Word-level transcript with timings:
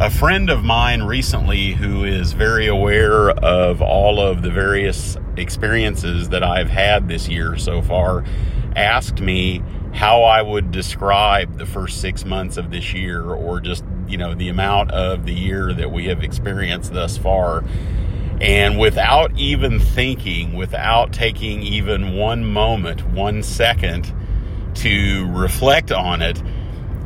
a 0.00 0.08
friend 0.08 0.48
of 0.48 0.62
mine 0.62 1.02
recently 1.02 1.72
who 1.72 2.04
is 2.04 2.32
very 2.32 2.68
aware 2.68 3.30
of 3.30 3.82
all 3.82 4.20
of 4.20 4.42
the 4.42 4.50
various 4.50 5.16
experiences 5.36 6.28
that 6.28 6.44
I've 6.44 6.70
had 6.70 7.08
this 7.08 7.28
year 7.28 7.56
so 7.56 7.82
far 7.82 8.24
asked 8.76 9.20
me 9.20 9.60
how 9.92 10.22
I 10.22 10.40
would 10.40 10.70
describe 10.70 11.58
the 11.58 11.66
first 11.66 12.00
six 12.00 12.24
months 12.24 12.56
of 12.56 12.70
this 12.70 12.94
year 12.94 13.24
or 13.24 13.58
just, 13.58 13.82
you 14.06 14.16
know, 14.16 14.36
the 14.36 14.48
amount 14.48 14.92
of 14.92 15.26
the 15.26 15.34
year 15.34 15.72
that 15.72 15.90
we 15.90 16.06
have 16.06 16.22
experienced 16.22 16.92
thus 16.92 17.18
far. 17.18 17.64
And 18.40 18.78
without 18.78 19.36
even 19.36 19.80
thinking, 19.80 20.54
without 20.54 21.12
taking 21.12 21.62
even 21.62 22.16
one 22.16 22.44
moment, 22.44 23.04
one 23.08 23.42
second 23.42 24.14
to 24.76 25.26
reflect 25.32 25.90
on 25.90 26.22
it, 26.22 26.40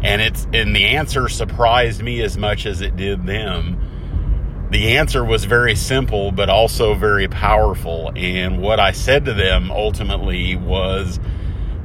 and 0.02 0.20
it's 0.20 0.46
and 0.52 0.74
the 0.74 0.84
answer 0.84 1.28
surprised 1.28 2.02
me 2.02 2.22
as 2.22 2.36
much 2.36 2.66
as 2.66 2.80
it 2.80 2.96
did 2.96 3.26
them. 3.26 4.68
The 4.70 4.96
answer 4.96 5.24
was 5.24 5.44
very 5.44 5.74
simple 5.74 6.32
but 6.32 6.48
also 6.48 6.94
very 6.94 7.28
powerful 7.28 8.10
and 8.16 8.60
what 8.60 8.80
I 8.80 8.92
said 8.92 9.26
to 9.26 9.34
them 9.34 9.70
ultimately 9.70 10.56
was 10.56 11.20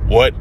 what 0.07 0.31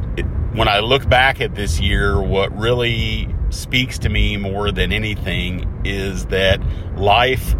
when 0.55 0.69
I 0.69 0.79
look 0.79 1.09
back 1.09 1.41
at 1.41 1.55
this 1.55 1.81
year 1.81 2.21
what 2.21 2.57
really 2.57 3.35
speaks 3.51 3.99
to 4.01 4.09
me 4.09 4.37
more 4.37 4.71
than 4.71 4.93
anything 4.93 5.83
is 5.85 6.27
that 6.27 6.61
life 6.97 7.55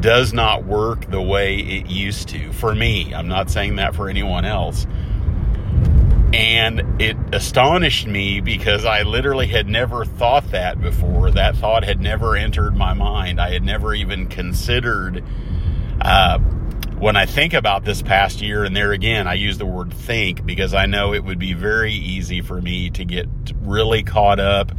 does 0.00 0.32
not 0.32 0.64
work 0.64 1.10
the 1.10 1.20
way 1.20 1.56
it 1.56 1.86
used 1.86 2.28
to 2.28 2.52
for 2.52 2.74
me. 2.74 3.14
I'm 3.14 3.28
not 3.28 3.50
saying 3.50 3.76
that 3.76 3.94
for 3.94 4.08
anyone 4.08 4.44
else 4.44 4.86
and 6.36 7.00
it 7.00 7.16
astonished 7.32 8.06
me 8.06 8.42
because 8.42 8.84
I 8.84 9.04
literally 9.04 9.46
had 9.46 9.66
never 9.66 10.04
thought 10.04 10.50
that 10.50 10.78
before. 10.78 11.30
That 11.30 11.56
thought 11.56 11.82
had 11.82 11.98
never 11.98 12.36
entered 12.36 12.76
my 12.76 12.92
mind. 12.92 13.40
I 13.40 13.50
had 13.54 13.62
never 13.62 13.94
even 13.94 14.26
considered. 14.26 15.24
Uh, 15.98 16.38
when 16.98 17.16
I 17.16 17.24
think 17.24 17.54
about 17.54 17.86
this 17.86 18.02
past 18.02 18.42
year, 18.42 18.64
and 18.64 18.76
there 18.76 18.92
again, 18.92 19.26
I 19.26 19.32
use 19.32 19.56
the 19.56 19.64
word 19.64 19.94
think 19.94 20.44
because 20.44 20.74
I 20.74 20.84
know 20.84 21.14
it 21.14 21.24
would 21.24 21.38
be 21.38 21.54
very 21.54 21.94
easy 21.94 22.42
for 22.42 22.60
me 22.60 22.90
to 22.90 23.06
get 23.06 23.28
really 23.62 24.02
caught 24.02 24.38
up 24.38 24.72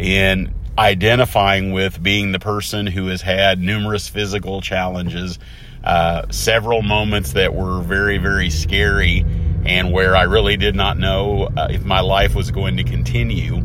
in 0.00 0.52
identifying 0.76 1.70
with 1.70 2.02
being 2.02 2.32
the 2.32 2.40
person 2.40 2.88
who 2.88 3.06
has 3.06 3.22
had 3.22 3.60
numerous 3.60 4.08
physical 4.08 4.60
challenges, 4.60 5.38
uh, 5.84 6.22
several 6.30 6.82
moments 6.82 7.34
that 7.34 7.54
were 7.54 7.82
very, 7.82 8.18
very 8.18 8.50
scary 8.50 9.24
and 9.64 9.92
where 9.92 10.16
I 10.16 10.22
really 10.22 10.56
did 10.56 10.74
not 10.74 10.98
know 10.98 11.48
uh, 11.56 11.68
if 11.70 11.84
my 11.84 12.00
life 12.00 12.34
was 12.34 12.50
going 12.50 12.76
to 12.78 12.84
continue. 12.84 13.64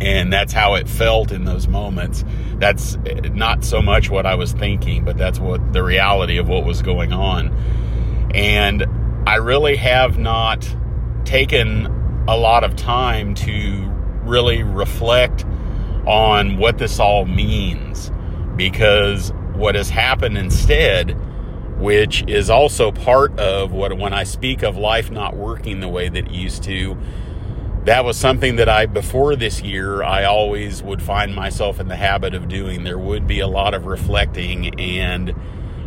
And 0.00 0.32
that's 0.32 0.52
how 0.52 0.74
it 0.74 0.88
felt 0.88 1.32
in 1.32 1.44
those 1.44 1.66
moments. 1.66 2.24
That's 2.58 2.96
uh, 2.96 3.28
not 3.32 3.64
so 3.64 3.82
much 3.82 4.10
what 4.10 4.26
I 4.26 4.34
was 4.36 4.52
thinking, 4.52 5.04
but 5.04 5.18
that's 5.18 5.38
what 5.38 5.72
the 5.72 5.82
reality 5.82 6.38
of 6.38 6.48
what 6.48 6.64
was 6.64 6.82
going 6.82 7.12
on. 7.12 7.52
And 8.34 8.86
I 9.26 9.36
really 9.36 9.76
have 9.76 10.18
not 10.18 10.68
taken 11.24 11.86
a 12.28 12.36
lot 12.36 12.64
of 12.64 12.76
time 12.76 13.34
to 13.34 13.90
really 14.22 14.62
reflect 14.62 15.44
on 16.06 16.56
what 16.56 16.78
this 16.78 16.98
all 16.98 17.24
means 17.26 18.10
because 18.56 19.32
what 19.54 19.74
has 19.74 19.90
happened 19.90 20.38
instead 20.38 21.18
which 21.78 22.24
is 22.26 22.50
also 22.50 22.90
part 22.90 23.38
of 23.38 23.72
what 23.72 23.96
when 23.96 24.12
I 24.12 24.24
speak 24.24 24.62
of 24.62 24.76
life 24.76 25.10
not 25.10 25.36
working 25.36 25.80
the 25.80 25.88
way 25.88 26.08
that 26.08 26.26
it 26.26 26.30
used 26.30 26.64
to. 26.64 26.96
That 27.84 28.04
was 28.04 28.16
something 28.16 28.56
that 28.56 28.68
I, 28.68 28.86
before 28.86 29.36
this 29.36 29.62
year, 29.62 30.02
I 30.02 30.24
always 30.24 30.82
would 30.82 31.00
find 31.00 31.34
myself 31.34 31.80
in 31.80 31.88
the 31.88 31.96
habit 31.96 32.34
of 32.34 32.48
doing. 32.48 32.84
There 32.84 32.98
would 32.98 33.26
be 33.26 33.40
a 33.40 33.46
lot 33.46 33.72
of 33.72 33.86
reflecting 33.86 34.78
and 34.78 35.34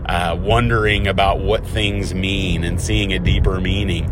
uh, 0.05 0.35
wondering 0.39 1.07
about 1.07 1.39
what 1.39 1.65
things 1.65 2.13
mean 2.13 2.63
and 2.63 2.81
seeing 2.81 3.13
a 3.13 3.19
deeper 3.19 3.59
meaning. 3.59 4.09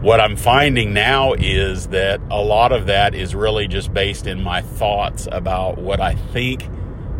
What 0.00 0.20
I'm 0.20 0.36
finding 0.36 0.94
now 0.94 1.32
is 1.34 1.88
that 1.88 2.20
a 2.30 2.40
lot 2.40 2.70
of 2.70 2.86
that 2.86 3.14
is 3.14 3.34
really 3.34 3.66
just 3.66 3.92
based 3.92 4.26
in 4.26 4.42
my 4.42 4.62
thoughts 4.62 5.26
about 5.30 5.78
what 5.78 6.00
I 6.00 6.14
think 6.14 6.68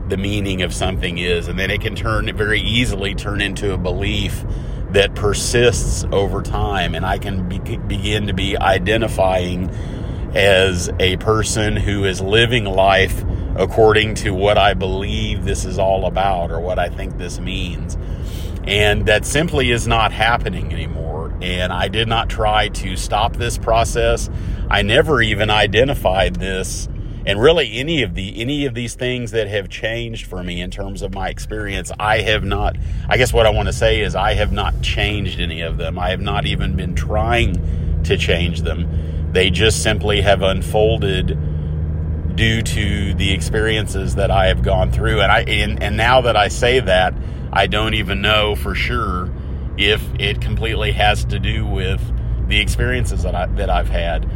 the 0.09 0.17
meaning 0.17 0.63
of 0.63 0.73
something 0.73 1.19
is, 1.19 1.49
and 1.49 1.59
then 1.59 1.71
it 1.71 1.81
can 1.81 1.95
turn 1.95 2.35
very 2.37 2.61
easily 2.61 3.15
turn 3.15 3.41
into 3.41 3.73
a 3.73 3.79
belief 3.79 4.45
that 4.91 5.15
persists 5.15 6.05
over 6.13 6.43
time, 6.43 6.95
and 6.95 7.05
I 7.05 7.19
can 7.19 7.49
be, 7.49 7.59
begin 7.59 8.29
to 8.29 8.35
be 8.35 8.57
identifying 8.57 9.71
as 10.35 10.91
a 11.01 11.17
person 11.17 11.77
who 11.77 12.05
is 12.05 12.21
living 12.21 12.65
life 12.65 13.25
according 13.57 14.15
to 14.15 14.35
what 14.35 14.59
I 14.59 14.75
believe 14.75 15.45
this 15.45 15.65
is 15.65 15.79
all 15.79 16.07
about 16.07 16.51
or 16.51 16.61
what 16.61 16.79
I 16.79 16.89
think 16.89 17.17
this 17.17 17.41
means. 17.41 17.97
And 18.65 19.07
that 19.07 19.25
simply 19.25 19.71
is 19.71 19.87
not 19.87 20.13
happening 20.13 20.73
anymore. 20.73 21.35
And 21.41 21.73
I 21.73 21.89
did 21.89 22.09
not 22.09 22.29
try 22.29 22.69
to 22.69 22.97
stop 22.97 23.37
this 23.37 23.57
process. 23.57 24.29
I 24.69 24.83
never 24.83 25.23
even 25.23 25.49
identified 25.49 26.37
this 26.37 26.89
and 27.27 27.41
really 27.41 27.79
any 27.79 28.03
of 28.03 28.15
the 28.15 28.41
any 28.41 28.67
of 28.67 28.75
these 28.75 28.95
things 28.95 29.33
that 29.33 29.49
have 29.49 29.69
changed 29.69 30.27
for 30.27 30.43
me 30.43 30.61
in 30.61 30.71
terms 30.71 31.03
of 31.03 31.13
my 31.13 31.29
experience 31.29 31.91
i 31.99 32.21
have 32.21 32.45
not 32.45 32.77
i 33.09 33.17
guess 33.17 33.33
what 33.33 33.47
i 33.47 33.51
want 33.51 33.67
to 33.67 33.73
say 33.73 34.01
is 34.01 34.15
i 34.15 34.35
have 34.35 34.53
not 34.53 34.81
changed 34.83 35.41
any 35.41 35.61
of 35.61 35.77
them. 35.77 35.99
I 35.99 36.11
have 36.11 36.21
not 36.21 36.47
even 36.47 36.77
been 36.77 36.95
trying 36.95 38.03
to 38.05 38.17
change 38.17 38.63
them. 38.63 39.33
They 39.33 39.51
just 39.51 39.83
simply 39.83 40.21
have 40.23 40.43
unfolded 40.43 41.39
due 42.37 42.63
to 42.63 43.15
the 43.15 43.33
experiences 43.33 44.15
that 44.15 44.31
i 44.31 44.47
have 44.47 44.63
gone 44.63 44.91
through. 44.91 45.21
And 45.21 45.33
i 45.33 45.41
and, 45.43 45.83
and 45.83 45.97
now 45.97 46.21
that 46.23 46.37
i 46.37 46.49
say 46.49 46.81
that 46.81 47.15
i 47.53 47.67
don't 47.67 47.95
even 47.95 48.21
know 48.21 48.55
for 48.55 48.75
sure 48.75 49.33
if 49.77 50.03
it 50.19 50.41
completely 50.41 50.93
has 50.93 51.25
to 51.27 51.39
do 51.39 51.67
with 51.67 52.01
the 52.49 52.61
experiences 52.61 53.25
that 53.25 53.35
I 53.35 53.47
that 53.47 53.71
I've 53.71 53.89
had. 53.89 54.31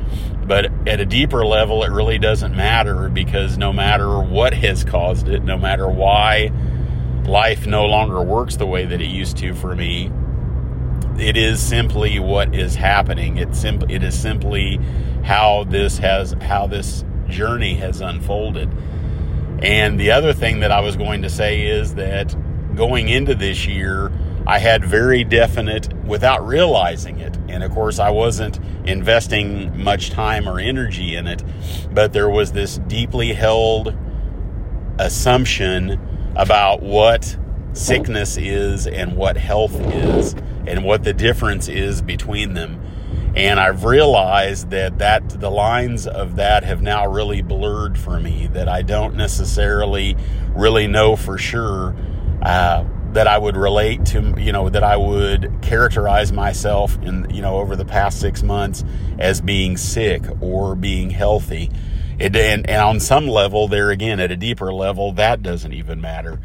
But 0.50 0.88
at 0.88 0.98
a 0.98 1.06
deeper 1.06 1.46
level, 1.46 1.84
it 1.84 1.92
really 1.92 2.18
doesn't 2.18 2.56
matter 2.56 3.08
because 3.08 3.56
no 3.56 3.72
matter 3.72 4.18
what 4.18 4.52
has 4.52 4.82
caused 4.82 5.28
it, 5.28 5.44
no 5.44 5.56
matter 5.56 5.88
why 5.88 6.50
life 7.24 7.68
no 7.68 7.86
longer 7.86 8.20
works 8.20 8.56
the 8.56 8.66
way 8.66 8.84
that 8.84 9.00
it 9.00 9.06
used 9.06 9.36
to 9.36 9.54
for 9.54 9.76
me, 9.76 10.10
it 11.20 11.36
is 11.36 11.62
simply 11.62 12.18
what 12.18 12.52
is 12.52 12.74
happening. 12.74 13.36
It's 13.36 13.60
simply 13.60 13.94
it 13.94 14.02
is 14.02 14.20
simply 14.20 14.80
how 15.22 15.62
this 15.68 15.98
has 15.98 16.32
how 16.40 16.66
this 16.66 17.04
journey 17.28 17.76
has 17.76 18.00
unfolded. 18.00 18.68
And 19.62 20.00
the 20.00 20.10
other 20.10 20.32
thing 20.32 20.58
that 20.60 20.72
I 20.72 20.80
was 20.80 20.96
going 20.96 21.22
to 21.22 21.30
say 21.30 21.64
is 21.64 21.94
that 21.94 22.34
going 22.74 23.08
into 23.08 23.36
this 23.36 23.68
year, 23.68 24.10
I 24.46 24.58
had 24.58 24.84
very 24.84 25.22
definite, 25.22 25.92
without 26.04 26.46
realizing 26.46 27.20
it, 27.20 27.36
and 27.48 27.62
of 27.62 27.70
course, 27.72 27.98
I 27.98 28.10
wasn't 28.10 28.58
investing 28.84 29.82
much 29.82 30.10
time 30.10 30.48
or 30.48 30.58
energy 30.58 31.14
in 31.14 31.26
it, 31.26 31.42
but 31.92 32.12
there 32.12 32.28
was 32.28 32.52
this 32.52 32.78
deeply 32.78 33.32
held 33.32 33.94
assumption 34.98 36.32
about 36.36 36.82
what 36.82 37.36
sickness 37.72 38.36
is 38.36 38.86
and 38.86 39.16
what 39.16 39.36
health 39.36 39.78
is 39.80 40.34
and 40.66 40.84
what 40.84 41.04
the 41.04 41.12
difference 41.12 41.68
is 41.68 42.02
between 42.02 42.54
them. 42.54 42.80
And 43.36 43.60
I've 43.60 43.84
realized 43.84 44.70
that, 44.70 44.98
that 44.98 45.28
the 45.28 45.50
lines 45.50 46.06
of 46.06 46.36
that 46.36 46.64
have 46.64 46.82
now 46.82 47.06
really 47.06 47.42
blurred 47.42 47.96
for 47.96 48.18
me, 48.18 48.48
that 48.48 48.68
I 48.68 48.82
don't 48.82 49.14
necessarily 49.14 50.16
really 50.54 50.88
know 50.88 51.14
for 51.14 51.38
sure 51.38 51.94
uh, 52.42 52.84
that 53.12 53.26
I 53.26 53.38
would 53.38 53.56
relate 53.56 54.06
to, 54.06 54.34
you 54.38 54.52
know, 54.52 54.68
that 54.68 54.84
I 54.84 54.96
would 54.96 55.52
characterize 55.62 56.32
myself 56.32 56.96
in, 57.02 57.28
you 57.30 57.42
know, 57.42 57.58
over 57.58 57.74
the 57.74 57.84
past 57.84 58.20
six 58.20 58.42
months 58.42 58.84
as 59.18 59.40
being 59.40 59.76
sick 59.76 60.22
or 60.40 60.76
being 60.76 61.10
healthy. 61.10 61.70
It, 62.18 62.36
and, 62.36 62.68
and 62.68 62.82
on 62.82 63.00
some 63.00 63.26
level, 63.26 63.66
there 63.66 63.90
again, 63.90 64.20
at 64.20 64.30
a 64.30 64.36
deeper 64.36 64.72
level, 64.72 65.12
that 65.12 65.42
doesn't 65.42 65.72
even 65.72 66.00
matter. 66.00 66.38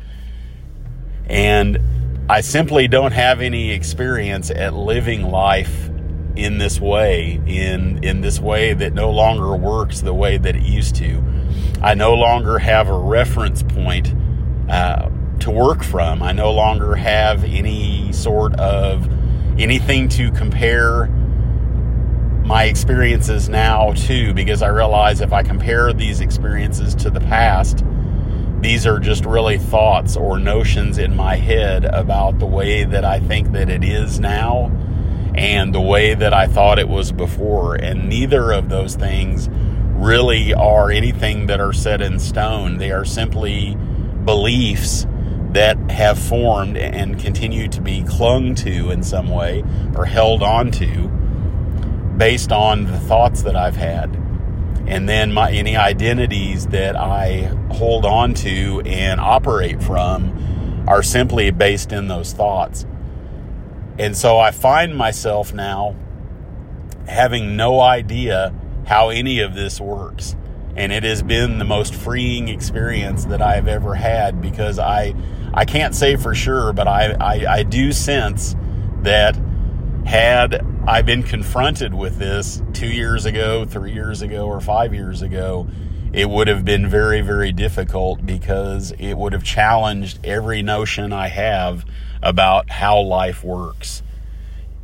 And 1.28 1.80
I 2.30 2.42
simply 2.42 2.88
don't 2.88 3.12
have 3.12 3.42
any 3.42 3.72
experience 3.72 4.50
at 4.50 4.74
living 4.74 5.24
life 5.24 5.90
in 6.36 6.58
this 6.58 6.80
way, 6.80 7.40
in, 7.46 8.04
in 8.04 8.22
this 8.22 8.40
way 8.40 8.74
that 8.74 8.94
no 8.94 9.12
longer 9.12 9.56
works 9.56 10.02
the 10.02 10.14
way 10.14 10.38
that 10.38 10.56
it 10.56 10.64
used 10.64 10.96
to. 10.96 11.24
I 11.82 11.94
no 11.94 12.14
longer 12.14 12.58
have 12.58 12.90
a 12.90 12.98
reference 12.98 13.62
point. 13.62 14.14
Uh, 14.70 15.10
to 15.46 15.52
work 15.52 15.84
from. 15.84 16.24
I 16.24 16.32
no 16.32 16.52
longer 16.52 16.96
have 16.96 17.44
any 17.44 18.12
sort 18.12 18.60
of 18.60 19.08
anything 19.60 20.10
to 20.10 20.32
compare 20.32 21.06
my 22.44 22.64
experiences 22.64 23.48
now 23.48 23.94
to 23.94 24.34
because 24.34 24.64
I 24.64 24.70
realize 24.70 25.22
if 25.22 25.34
I 25.34 25.44
compare 25.44 25.94
these 25.94 26.20
experiences 26.20 26.96
to 26.96 27.12
the 27.12 27.20
past, 27.20 27.84
these 28.62 28.88
are 28.88 28.98
just 28.98 29.24
really 29.24 29.60
thoughts 29.60 30.18
or 30.18 30.40
notions 30.40 30.98
in 30.98 31.16
my 31.16 31.36
head 31.36 31.86
about 31.86 32.40
the 32.40 32.48
way 32.48 32.84
that 32.84 33.06
I 33.06 33.20
think 33.20 33.52
that 33.52 33.70
it 33.70 33.84
is 33.84 34.20
now 34.20 34.72
and 35.36 35.76
the 35.76 35.82
way 35.82 36.16
that 36.16 36.34
I 36.34 36.48
thought 36.48 36.80
it 36.80 36.90
was 36.90 37.12
before. 37.12 37.76
And 37.76 38.10
neither 38.10 38.52
of 38.52 38.70
those 38.70 38.96
things 38.96 39.48
really 39.94 40.56
are 40.56 40.90
anything 40.90 41.46
that 41.46 41.60
are 41.60 41.74
set 41.74 42.02
in 42.02 42.18
stone. 42.18 42.78
They 42.80 42.92
are 42.92 43.06
simply 43.06 43.76
beliefs 44.24 45.06
that 45.56 45.78
have 45.90 46.20
formed 46.20 46.76
and 46.76 47.18
continue 47.18 47.70
to 47.70 47.80
be 47.80 48.04
clung 48.04 48.56
to 48.56 48.92
in 48.92 49.02
some 49.02 49.30
way 49.30 49.64
or 49.96 50.06
held 50.06 50.44
on 50.44 50.70
to 50.70 51.08
based 52.18 52.52
on 52.52 52.84
the 52.84 53.00
thoughts 53.00 53.44
that 53.44 53.56
I've 53.56 53.78
had. 53.78 54.14
And 54.86 55.08
then 55.08 55.32
my 55.32 55.50
any 55.52 55.78
identities 55.78 56.68
that 56.68 56.98
I 56.98 57.44
hold 57.72 58.06
on 58.06 58.34
to 58.36 58.82
and 58.86 59.22
operate 59.22 59.82
from 59.82 60.84
are 60.90 61.02
simply 61.02 61.52
based 61.52 61.94
in 61.94 62.10
those 62.10 62.34
thoughts. 62.34 62.86
And 63.98 64.16
so 64.16 64.38
I 64.38 64.52
find 64.52 64.94
myself 64.96 65.54
now 65.54 65.96
having 67.08 67.56
no 67.56 67.80
idea 67.80 68.54
how 68.88 69.08
any 69.08 69.40
of 69.40 69.56
this 69.56 69.80
works. 69.80 70.36
And 70.76 70.92
it 70.92 71.04
has 71.04 71.24
been 71.24 71.58
the 71.58 71.66
most 71.66 71.96
freeing 71.96 72.50
experience 72.50 73.26
that 73.26 73.42
I've 73.42 73.68
ever 73.68 73.96
had 73.96 74.42
because 74.42 74.78
I 74.78 75.16
I 75.54 75.64
can't 75.64 75.96
say 75.96 76.18
for 76.18 76.36
sure, 76.36 76.74
but 76.74 76.88
I, 76.88 77.14
I, 77.14 77.46
I 77.60 77.64
do 77.64 77.94
sense 77.94 78.56
that 79.04 79.40
had 80.06 80.66
I 80.86 81.02
been 81.02 81.24
confronted 81.24 81.94
with 81.94 82.18
this 82.18 82.62
two 82.74 82.90
years 82.90 83.26
ago, 83.26 83.64
three 83.64 83.94
years 83.94 84.22
ago, 84.22 84.48
or 84.48 84.60
five 84.60 84.94
years 84.94 85.22
ago, 85.22 85.68
it 86.12 86.30
would 86.30 86.48
have 86.48 86.66
been 86.66 86.88
very, 86.88 87.22
very 87.22 87.52
difficult 87.52 88.26
because 88.26 88.92
it 89.00 89.14
would 89.14 89.34
have 89.34 89.44
challenged 89.44 90.20
every 90.26 90.62
notion 90.62 91.14
I 91.14 91.28
have 91.28 91.86
about 92.22 92.70
how 92.70 93.00
life 93.00 93.44
works. 93.44 94.04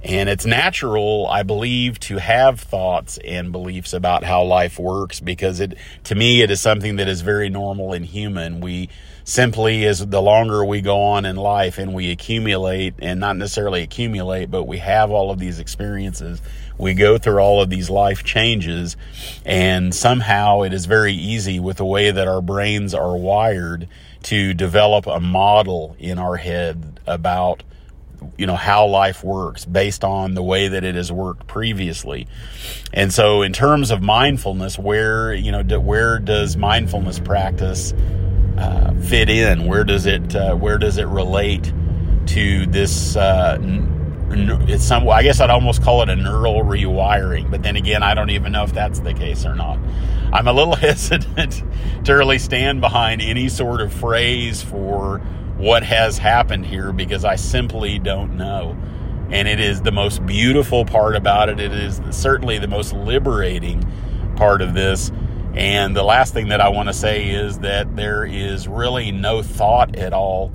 And 0.03 0.30
it's 0.30 0.45
natural, 0.45 1.27
I 1.27 1.44
believe, 1.44 2.00
to 2.01 2.18
have 2.18 2.59
thoughts 2.59 3.19
and 3.24 3.51
beliefs 3.51 3.94
about 3.94 4.24
how 4.24 4.44
life 4.44 4.80
works 4.80 5.19
because 5.19 5.59
it, 5.59 5.77
to 6.06 6.15
me, 6.15 6.42
it 6.42 6.50
is 6.50 6.59
something 6.59 6.95
that 6.95 7.07
is 7.07 7.21
very 7.21 7.50
normal 7.50 7.94
and 7.94 8.03
human. 8.03 8.62
We 8.62 8.89
simply, 9.24 9.86
as 9.86 10.06
the 10.06 10.21
longer 10.21 10.65
we 10.65 10.81
go 10.81 11.00
on 11.01 11.25
in 11.25 11.36
life 11.36 11.77
and 11.77 11.94
we 11.94 12.09
accumulate, 12.09 12.95
and 13.00 13.19
not 13.19 13.38
necessarily 13.38 13.83
accumulate, 13.83 14.50
but 14.50 14.63
we 14.63 14.80
have 14.80 15.12
all 15.12 15.30
of 15.30 15.38
these 15.38 15.59
experiences, 15.59 16.42
we 16.80 16.95
go 16.95 17.19
through 17.19 17.39
all 17.39 17.62
of 17.62 17.69
these 17.69 17.89
life 17.89 18.24
changes, 18.24 18.97
and 19.45 19.94
somehow 19.94 20.63
it 20.63 20.74
is 20.74 20.88
very 20.88 21.13
easy 21.13 21.59
with 21.59 21.77
the 21.77 21.86
way 21.86 22.09
that 22.09 22.27
our 22.27 22.42
brains 22.42 22.95
are 22.95 23.15
wired 23.15 23.88
to 24.24 24.56
develop 24.56 25.06
a 25.06 25.19
model 25.19 25.95
in 26.00 26.18
our 26.18 26.38
head 26.38 27.00
about 27.06 27.62
you 28.38 28.45
know 28.45 28.56
how 28.56 28.85
life 28.88 29.23
works 29.23 29.65
based 29.65 30.03
on 30.03 30.33
the 30.33 30.44
way 30.44 30.68
that 30.68 30.83
it 30.83 30.95
has 30.95 31.12
worked 31.12 31.47
previously. 31.47 32.27
And 32.94 33.13
so 33.13 33.41
in 33.41 33.53
terms 33.53 33.91
of 33.91 34.01
mindfulness 34.01 34.77
where 34.77 35.33
you 35.33 35.51
know 35.51 35.63
where 35.79 36.19
does 36.19 36.57
mindfulness 36.57 37.19
practice 37.19 37.94
uh, 38.57 38.94
fit 38.95 39.29
in? 39.29 39.65
Where 39.65 39.83
does 39.83 40.06
it 40.06 40.35
uh, 40.35 40.56
where 40.56 40.77
does 40.77 40.97
it 40.97 41.07
relate 41.07 41.71
to 42.27 42.65
this 42.68 43.15
uh, 43.15 43.57
it's 44.31 44.83
some 44.83 45.07
I 45.09 45.23
guess 45.23 45.39
I'd 45.39 45.50
almost 45.50 45.81
call 45.83 46.01
it 46.03 46.09
a 46.09 46.15
neural 46.15 46.63
rewiring 46.63 47.51
but 47.51 47.63
then 47.63 47.75
again 47.75 48.03
I 48.03 48.13
don't 48.13 48.29
even 48.29 48.51
know 48.51 48.63
if 48.63 48.73
that's 48.73 49.00
the 49.00 49.13
case 49.13 49.45
or 49.45 49.56
not. 49.56 49.79
I'm 50.31 50.47
a 50.47 50.53
little 50.53 50.75
hesitant 50.77 51.63
to 52.06 52.13
really 52.13 52.39
stand 52.39 52.81
behind 52.81 53.21
any 53.21 53.50
sort 53.50 53.81
of 53.81 53.94
phrase 53.94 54.62
for 54.62 55.21
what 55.61 55.83
has 55.83 56.17
happened 56.17 56.65
here 56.65 56.91
because 56.91 57.23
I 57.23 57.35
simply 57.35 57.99
don't 57.99 58.35
know. 58.35 58.75
And 59.29 59.47
it 59.47 59.59
is 59.59 59.83
the 59.83 59.91
most 59.91 60.25
beautiful 60.25 60.85
part 60.85 61.15
about 61.15 61.49
it. 61.49 61.59
It 61.59 61.71
is 61.71 62.01
certainly 62.09 62.57
the 62.57 62.67
most 62.67 62.93
liberating 62.93 63.85
part 64.35 64.63
of 64.63 64.73
this. 64.73 65.11
And 65.53 65.95
the 65.95 66.01
last 66.01 66.33
thing 66.33 66.47
that 66.47 66.61
I 66.61 66.69
want 66.69 66.89
to 66.89 66.93
say 66.93 67.29
is 67.29 67.59
that 67.59 67.95
there 67.95 68.25
is 68.25 68.67
really 68.67 69.11
no 69.11 69.43
thought 69.43 69.95
at 69.95 70.13
all. 70.13 70.51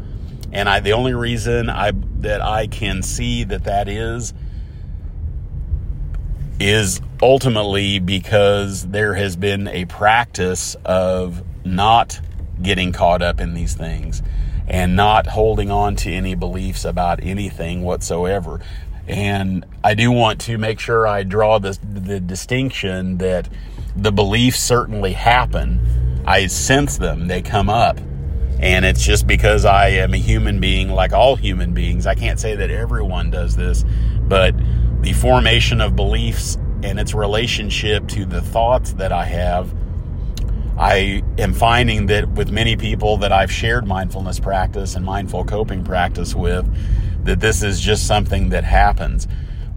And 0.53 0.69
I, 0.69 0.81
the 0.81 0.93
only 0.93 1.15
reason 1.15 1.71
I, 1.71 1.93
that 2.19 2.43
I 2.43 2.67
can 2.67 3.01
see 3.03 3.45
that 3.45 3.63
that 3.65 3.89
is, 3.89 4.35
is 6.59 7.01
ultimately 7.23 8.01
because 8.01 8.89
there 8.89 9.15
has 9.15 9.37
been 9.37 9.69
a 9.69 9.85
practice 9.85 10.75
of 10.85 11.45
not 11.65 12.21
getting 12.61 12.91
caught 12.91 13.23
up 13.23 13.41
in 13.41 13.55
these 13.55 13.75
things 13.75 14.21
and 14.69 14.97
not 14.97 15.27
holding 15.27 15.71
on 15.71 15.97
to 15.97 16.13
any 16.13 16.35
beliefs 16.35 16.85
about 16.85 17.23
anything 17.23 17.83
whatsoever. 17.83 18.61
And 19.09 19.65
I 19.85 19.95
do 19.95 20.11
want 20.11 20.41
to 20.43 20.59
make 20.59 20.81
sure 20.81 21.07
I 21.07 21.23
draw 21.23 21.59
the, 21.59 21.79
the 21.83 22.19
distinction 22.19 23.19
that 23.19 23.49
the 23.95 24.11
beliefs 24.11 24.59
certainly 24.59 25.13
happen. 25.13 26.23
I 26.27 26.47
sense 26.49 26.99
them, 26.99 27.29
they 27.29 27.43
come 27.43 27.71
up. 27.71 27.99
And 28.59 28.85
it's 28.85 29.05
just 29.05 29.27
because 29.27 29.65
I 29.65 29.89
am 29.89 30.15
a 30.15 30.19
human 30.19 30.61
being 30.61 30.89
like 30.89 31.13
all 31.13 31.37
human 31.37 31.73
beings. 31.73 32.07
I 32.07 32.15
can't 32.15 32.41
say 32.41 32.57
that 32.57 32.71
everyone 32.71 33.31
does 33.31 33.55
this, 33.55 33.85
but 34.23 34.55
the 35.03 35.13
formation 35.13 35.81
of 35.81 35.95
beliefs 35.95 36.57
and 36.83 36.99
its 36.99 37.15
relationship 37.15 38.09
to 38.09 38.25
the 38.25 38.41
thoughts 38.41 38.93
that 38.95 39.13
I 39.13 39.25
have 39.25 39.73
I 40.79 41.23
am 41.39 41.55
finding 41.55 42.07
that 42.07 42.29
with 42.29 42.51
many 42.51 42.77
people 42.77 43.17
that 43.19 43.33
I've 43.33 43.51
shared 43.51 43.87
mindfulness 43.87 44.39
practice 44.39 44.95
and 44.95 45.05
mindful 45.05 45.45
coping 45.45 45.83
practice 45.85 46.35
with, 46.35 46.67
that 47.25 47.41
this 47.41 47.63
is 47.63 47.81
just 47.81 48.07
something 48.07 48.51
that 48.51 48.65
happens. 48.65 49.27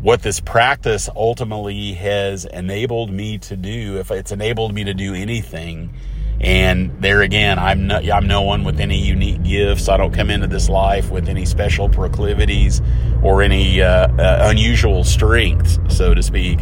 What 0.02 0.22
this 0.22 0.40
practice 0.40 1.10
ultimately 1.16 1.94
has 1.94 2.46
enabled 2.46 3.12
me 3.12 3.38
to 3.40 3.56
do, 3.56 3.98
if 3.98 4.12
it's 4.12 4.32
enabled 4.32 4.74
me 4.74 4.84
to 4.86 4.94
do 4.94 5.14
anything, 5.14 5.94
and 6.42 6.92
there 7.02 7.22
again, 7.22 7.60
I'm 7.60 7.88
no, 7.88 7.98
I'm 7.98 8.28
no 8.28 8.42
one 8.42 8.64
with 8.64 8.80
any 8.80 8.98
unique 8.98 9.44
gifts. 9.44 9.90
I 9.90 9.98
don't 9.98 10.14
come 10.14 10.30
into 10.30 10.48
this 10.48 10.70
life 10.70 11.12
with 11.12 11.28
any 11.28 11.46
special 11.46 11.90
proclivities 11.90 12.82
or 13.22 13.42
any 13.42 13.82
uh, 13.82 14.08
uh, 14.08 14.48
unusual 14.50 15.04
strengths, 15.04 15.80
so 15.90 16.14
to 16.14 16.24
speak. 16.24 16.60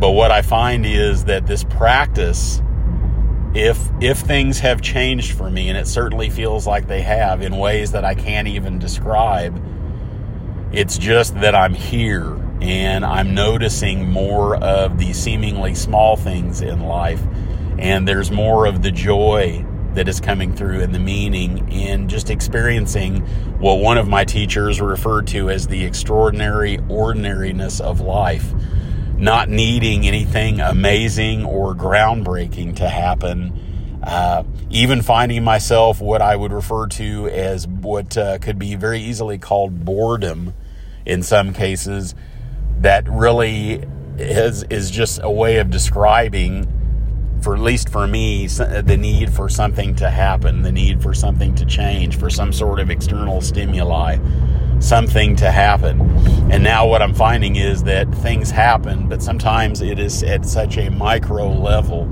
But 0.00 0.12
what 0.12 0.30
I 0.30 0.40
find 0.40 0.86
is 0.86 1.24
that 1.24 1.46
this 1.46 1.64
practice 1.64 2.62
if 3.54 3.78
if 4.00 4.18
things 4.18 4.58
have 4.58 4.82
changed 4.82 5.32
for 5.36 5.50
me 5.50 5.68
and 5.68 5.78
it 5.78 5.86
certainly 5.86 6.28
feels 6.28 6.66
like 6.66 6.88
they 6.88 7.02
have 7.02 7.42
in 7.42 7.56
ways 7.56 7.92
that 7.92 8.04
I 8.04 8.14
can't 8.14 8.48
even 8.48 8.78
describe 8.78 9.62
it's 10.74 10.98
just 10.98 11.36
that 11.36 11.54
I'm 11.54 11.72
here 11.72 12.36
and 12.60 13.04
I'm 13.04 13.32
noticing 13.32 14.10
more 14.10 14.56
of 14.56 14.98
the 14.98 15.12
seemingly 15.12 15.74
small 15.76 16.16
things 16.16 16.62
in 16.62 16.80
life. 16.80 17.22
And 17.78 18.08
there's 18.08 18.32
more 18.32 18.66
of 18.66 18.82
the 18.82 18.90
joy 18.90 19.64
that 19.92 20.08
is 20.08 20.18
coming 20.18 20.52
through 20.52 20.82
and 20.82 20.92
the 20.92 20.98
meaning 20.98 21.70
in 21.70 22.08
just 22.08 22.28
experiencing 22.28 23.20
what 23.60 23.74
one 23.74 23.98
of 23.98 24.08
my 24.08 24.24
teachers 24.24 24.80
referred 24.80 25.28
to 25.28 25.48
as 25.48 25.68
the 25.68 25.84
extraordinary 25.84 26.80
ordinariness 26.88 27.80
of 27.80 28.00
life 28.00 28.52
not 29.18 29.48
needing 29.48 30.06
anything 30.06 30.60
amazing 30.60 31.44
or 31.44 31.74
groundbreaking 31.74 32.76
to 32.76 32.88
happen. 32.88 34.00
Uh, 34.02 34.44
even 34.70 35.00
finding 35.00 35.42
myself 35.42 36.00
what 36.00 36.20
I 36.20 36.36
would 36.36 36.52
refer 36.52 36.86
to 36.88 37.28
as 37.28 37.66
what 37.66 38.18
uh, 38.18 38.38
could 38.38 38.58
be 38.58 38.74
very 38.74 39.00
easily 39.00 39.38
called 39.38 39.84
boredom 39.84 40.52
in 41.06 41.22
some 41.22 41.52
cases, 41.52 42.14
that 42.80 43.08
really 43.08 43.84
is, 44.18 44.62
is 44.64 44.90
just 44.90 45.20
a 45.22 45.30
way 45.30 45.58
of 45.58 45.70
describing, 45.70 46.68
for 47.40 47.54
at 47.54 47.60
least 47.60 47.88
for 47.88 48.06
me, 48.06 48.46
the 48.46 48.96
need 48.98 49.32
for 49.32 49.48
something 49.48 49.94
to 49.96 50.10
happen, 50.10 50.62
the 50.62 50.72
need 50.72 51.02
for 51.02 51.14
something 51.14 51.54
to 51.54 51.64
change, 51.64 52.18
for 52.18 52.28
some 52.28 52.52
sort 52.52 52.80
of 52.80 52.90
external 52.90 53.40
stimuli 53.40 54.18
something 54.80 55.36
to 55.36 55.50
happen. 55.50 56.00
And 56.50 56.62
now 56.62 56.86
what 56.86 57.02
I'm 57.02 57.14
finding 57.14 57.56
is 57.56 57.84
that 57.84 58.12
things 58.16 58.50
happen, 58.50 59.08
but 59.08 59.22
sometimes 59.22 59.80
it 59.80 59.98
is 59.98 60.22
at 60.22 60.44
such 60.44 60.76
a 60.76 60.90
micro 60.90 61.48
level 61.52 62.10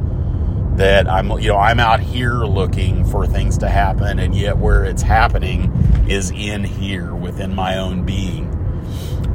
that 0.76 1.07
I'm 1.09 1.31
you 1.38 1.49
know 1.49 1.59
I'm 1.59 1.78
out 1.78 2.00
here 2.00 2.45
looking 2.45 3.04
for 3.04 3.26
things 3.26 3.59
to 3.59 3.69
happen 3.69 4.19
and 4.19 4.35
yet 4.35 4.57
where 4.57 4.85
it's 4.85 5.02
happening 5.02 5.71
is 6.09 6.31
in 6.31 6.64
here 6.64 7.14
within 7.14 7.54
my 7.54 7.76
own 7.76 8.04
being. 8.04 8.49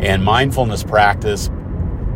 And 0.01 0.23
mindfulness 0.23 0.83
practice 0.83 1.49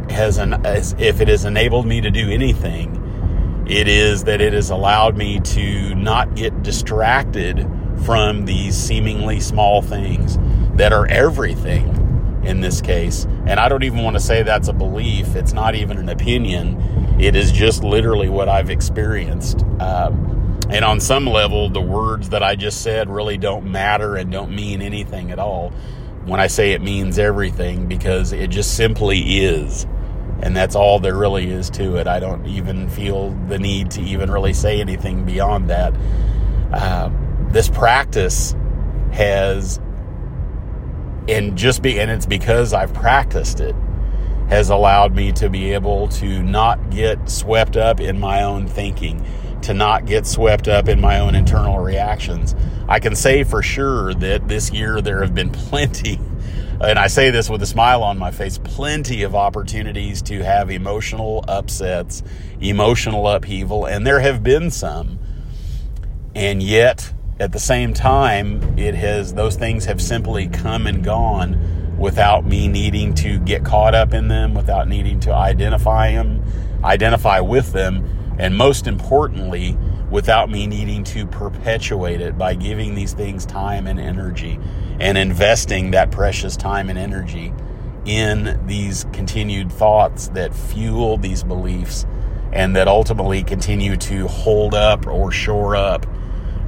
has 0.09 0.37
an 0.37 0.65
as 0.65 0.95
if 0.97 1.21
it 1.21 1.27
has 1.27 1.45
enabled 1.45 1.85
me 1.85 2.01
to 2.01 2.11
do 2.11 2.29
anything, 2.29 3.65
it 3.67 3.87
is 3.87 4.23
that 4.25 4.41
it 4.41 4.53
has 4.53 4.69
allowed 4.69 5.15
me 5.15 5.39
to 5.39 5.95
not 5.95 6.35
get 6.35 6.63
distracted 6.63 7.67
from 8.03 8.45
these 8.45 8.75
seemingly 8.75 9.39
small 9.39 9.81
things 9.81 10.37
that 10.75 10.93
are 10.93 11.05
everything 11.07 11.97
in 12.43 12.61
this 12.61 12.81
case. 12.81 13.25
And 13.45 13.59
I 13.59 13.69
don't 13.69 13.83
even 13.83 14.03
want 14.03 14.15
to 14.15 14.19
say 14.19 14.43
that's 14.43 14.67
a 14.67 14.73
belief, 14.73 15.35
it's 15.35 15.53
not 15.53 15.75
even 15.75 15.97
an 15.97 16.09
opinion, 16.09 17.17
it 17.19 17.35
is 17.35 17.51
just 17.51 17.83
literally 17.83 18.29
what 18.29 18.49
I've 18.49 18.69
experienced. 18.69 19.63
Um, 19.79 20.59
and 20.69 20.85
on 20.85 20.99
some 20.99 21.25
level, 21.25 21.69
the 21.69 21.81
words 21.81 22.29
that 22.29 22.41
I 22.43 22.55
just 22.55 22.81
said 22.81 23.09
really 23.09 23.37
don't 23.37 23.71
matter 23.71 24.15
and 24.15 24.31
don't 24.31 24.55
mean 24.55 24.81
anything 24.81 25.31
at 25.31 25.37
all 25.37 25.71
when 26.25 26.39
I 26.39 26.47
say 26.47 26.71
it 26.71 26.81
means 26.81 27.19
everything 27.19 27.87
because 27.87 28.31
it 28.31 28.49
just 28.49 28.75
simply 28.75 29.39
is. 29.39 29.85
And 30.41 30.55
that's 30.55 30.75
all 30.75 30.99
there 30.99 31.15
really 31.15 31.51
is 31.51 31.69
to 31.71 31.97
it. 31.97 32.07
I 32.07 32.19
don't 32.19 32.47
even 32.47 32.89
feel 32.89 33.31
the 33.47 33.59
need 33.59 33.91
to 33.91 34.01
even 34.01 34.31
really 34.31 34.53
say 34.53 34.79
anything 34.79 35.25
beyond 35.25 35.69
that. 35.69 35.93
Uh, 36.71 37.09
this 37.51 37.69
practice 37.69 38.55
has, 39.11 39.79
and 41.27 41.57
just 41.57 41.81
be, 41.81 41.99
and 41.99 42.09
it's 42.09 42.25
because 42.25 42.73
I've 42.73 42.93
practiced 42.93 43.59
it, 43.59 43.75
has 44.49 44.69
allowed 44.69 45.15
me 45.15 45.31
to 45.33 45.49
be 45.49 45.73
able 45.73 46.07
to 46.09 46.43
not 46.43 46.89
get 46.89 47.29
swept 47.29 47.77
up 47.77 47.99
in 47.99 48.19
my 48.19 48.43
own 48.43 48.67
thinking, 48.67 49.25
to 49.61 49.73
not 49.73 50.05
get 50.05 50.25
swept 50.25 50.67
up 50.67 50.87
in 50.89 50.99
my 50.99 51.19
own 51.19 51.35
internal 51.35 51.79
reactions. 51.79 52.55
I 52.87 52.99
can 52.99 53.15
say 53.15 53.43
for 53.43 53.61
sure 53.61 54.13
that 54.15 54.47
this 54.47 54.71
year 54.71 55.01
there 55.01 55.21
have 55.21 55.33
been 55.33 55.49
plenty 55.51 56.19
and 56.83 56.97
I 56.97 57.07
say 57.07 57.29
this 57.29 57.47
with 57.47 57.61
a 57.61 57.67
smile 57.67 58.01
on 58.01 58.17
my 58.17 58.31
face, 58.31 58.57
plenty 58.57 59.21
of 59.21 59.35
opportunities 59.35 60.21
to 60.23 60.43
have 60.43 60.71
emotional 60.71 61.45
upsets, 61.47 62.23
emotional 62.59 63.27
upheaval, 63.27 63.85
and 63.85 64.05
there 64.05 64.19
have 64.19 64.41
been 64.41 64.71
some. 64.71 65.19
And 66.33 66.63
yet, 66.63 67.13
at 67.41 67.51
the 67.51 67.59
same 67.59 67.91
time, 67.91 68.61
it 68.77 68.93
has 68.93 69.33
those 69.33 69.55
things 69.55 69.85
have 69.85 69.99
simply 69.99 70.47
come 70.47 70.85
and 70.85 71.03
gone 71.03 71.97
without 71.97 72.45
me 72.45 72.67
needing 72.67 73.15
to 73.15 73.39
get 73.39 73.65
caught 73.65 73.95
up 73.95 74.13
in 74.13 74.27
them, 74.27 74.53
without 74.53 74.87
needing 74.87 75.19
to 75.21 75.33
identify 75.33 76.11
them, 76.13 76.43
identify 76.83 77.39
with 77.39 77.73
them, 77.73 78.35
and 78.37 78.55
most 78.55 78.85
importantly, 78.85 79.75
without 80.11 80.51
me 80.51 80.67
needing 80.67 81.03
to 81.03 81.25
perpetuate 81.25 82.21
it 82.21 82.37
by 82.37 82.53
giving 82.53 82.93
these 82.93 83.13
things 83.13 83.43
time 83.47 83.87
and 83.87 83.99
energy 83.99 84.59
and 84.99 85.17
investing 85.17 85.89
that 85.89 86.11
precious 86.11 86.55
time 86.55 86.91
and 86.91 86.99
energy 86.99 87.51
in 88.05 88.59
these 88.67 89.05
continued 89.13 89.71
thoughts 89.71 90.27
that 90.29 90.53
fuel 90.53 91.17
these 91.17 91.43
beliefs 91.43 92.05
and 92.53 92.75
that 92.75 92.87
ultimately 92.87 93.41
continue 93.41 93.95
to 93.95 94.27
hold 94.27 94.75
up 94.75 95.07
or 95.07 95.31
shore 95.31 95.75
up 95.75 96.05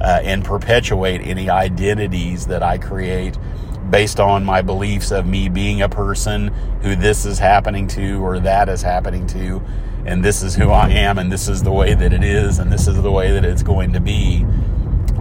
uh, 0.00 0.20
and 0.22 0.44
perpetuate 0.44 1.20
any 1.22 1.48
identities 1.50 2.46
that 2.46 2.62
I 2.62 2.78
create 2.78 3.36
based 3.90 4.18
on 4.18 4.44
my 4.44 4.62
beliefs 4.62 5.10
of 5.10 5.26
me 5.26 5.48
being 5.48 5.82
a 5.82 5.88
person 5.88 6.48
who 6.82 6.96
this 6.96 7.26
is 7.26 7.38
happening 7.38 7.86
to 7.88 8.24
or 8.24 8.40
that 8.40 8.68
is 8.68 8.82
happening 8.82 9.26
to 9.28 9.62
and 10.06 10.22
this 10.22 10.42
is 10.42 10.54
who 10.54 10.70
I 10.70 10.90
am, 10.90 11.18
and 11.18 11.32
this 11.32 11.48
is 11.48 11.62
the 11.62 11.72
way 11.72 11.94
that 11.94 12.12
it 12.12 12.22
is, 12.22 12.58
and 12.58 12.70
this 12.70 12.86
is 12.86 13.00
the 13.00 13.10
way 13.10 13.32
that 13.32 13.44
it's 13.44 13.62
going 13.62 13.92
to 13.94 14.00
be. 14.00 14.44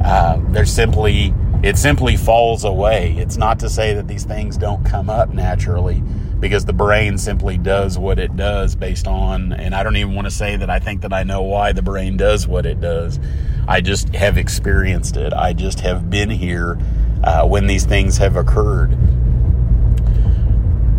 Uh, 0.03 0.65
simply, 0.65 1.34
it 1.63 1.77
simply 1.77 2.18
falls 2.18 2.65
away. 2.65 3.15
It's 3.18 3.38
not 3.38 3.60
to 3.60 3.70
say 3.70 3.94
that 3.94 4.08
these 4.08 4.25
things 4.25 4.58
don't 4.58 4.84
come 4.84 5.10
up 5.10 5.30
naturally, 5.30 6.01
because 6.39 6.65
the 6.65 6.74
brain 6.74 7.18
simply 7.18 7.58
does 7.58 7.98
what 7.98 8.20
it 8.20 8.36
does 8.36 8.75
based 8.75 9.08
on, 9.08 9.53
and 9.53 9.74
I 9.74 9.84
don't 9.84 9.96
even 9.96 10.15
want 10.15 10.25
to 10.25 10.32
say 10.32 10.58
that 10.58 10.70
I 10.70 10.80
think 10.80 11.01
that 11.01 11.13
I 11.13 11.24
know 11.24 11.42
why 11.44 11.72
the 11.72 11.82
brain 11.82 12.18
does 12.18 12.46
what 12.46 12.65
it 12.65 12.82
does. 12.82 13.20
I 13.67 13.82
just 13.82 14.13
have 14.15 14.38
experienced 14.38 15.17
it. 15.17 15.34
I 15.34 15.53
just 15.53 15.79
have 15.82 16.10
been 16.10 16.29
here 16.29 16.77
uh, 17.24 17.48
when 17.48 17.67
these 17.67 17.86
things 17.86 18.17
have 18.17 18.36
occurred. 18.36 18.98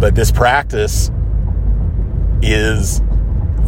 But 0.00 0.14
this 0.14 0.30
practice 0.32 1.10
is 2.42 3.00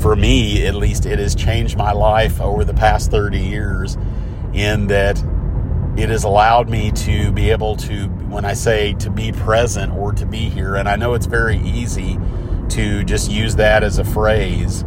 for 0.01 0.15
me, 0.15 0.67
at 0.67 0.75
least, 0.75 1.07
it 1.07 1.19
has 1.19 1.35
changed 1.35 1.77
my 1.77 1.93
life 1.93 2.41
over 2.41 2.65
the 2.65 2.75
past 2.75 3.11
30 3.11 3.39
years 3.39 3.97
in 4.53 4.87
that 4.89 5.19
it 5.97 6.11
has 6.11 6.25
allowed 6.25 6.69
me 6.69 6.91
to 6.93 7.33
be 7.33 7.51
able 7.51 7.77
to, 7.77 8.07
when 8.29 8.45
I 8.45 8.53
say 8.53 8.93
to 8.95 9.11
be 9.11 9.33
present 9.33 9.93
or 9.95 10.13
to 10.13 10.27
be 10.27 10.49
here, 10.51 10.77
and 10.77 10.89
I 10.89 10.97
know 10.97 11.15
it's 11.15 11.27
very 11.27 11.59
easy 11.59 12.19
to 12.71 13.05
just 13.05 13.31
use 13.31 13.57
that 13.57 13.83
as 13.83 13.99
a 13.99 14.05
phrase 14.05 14.85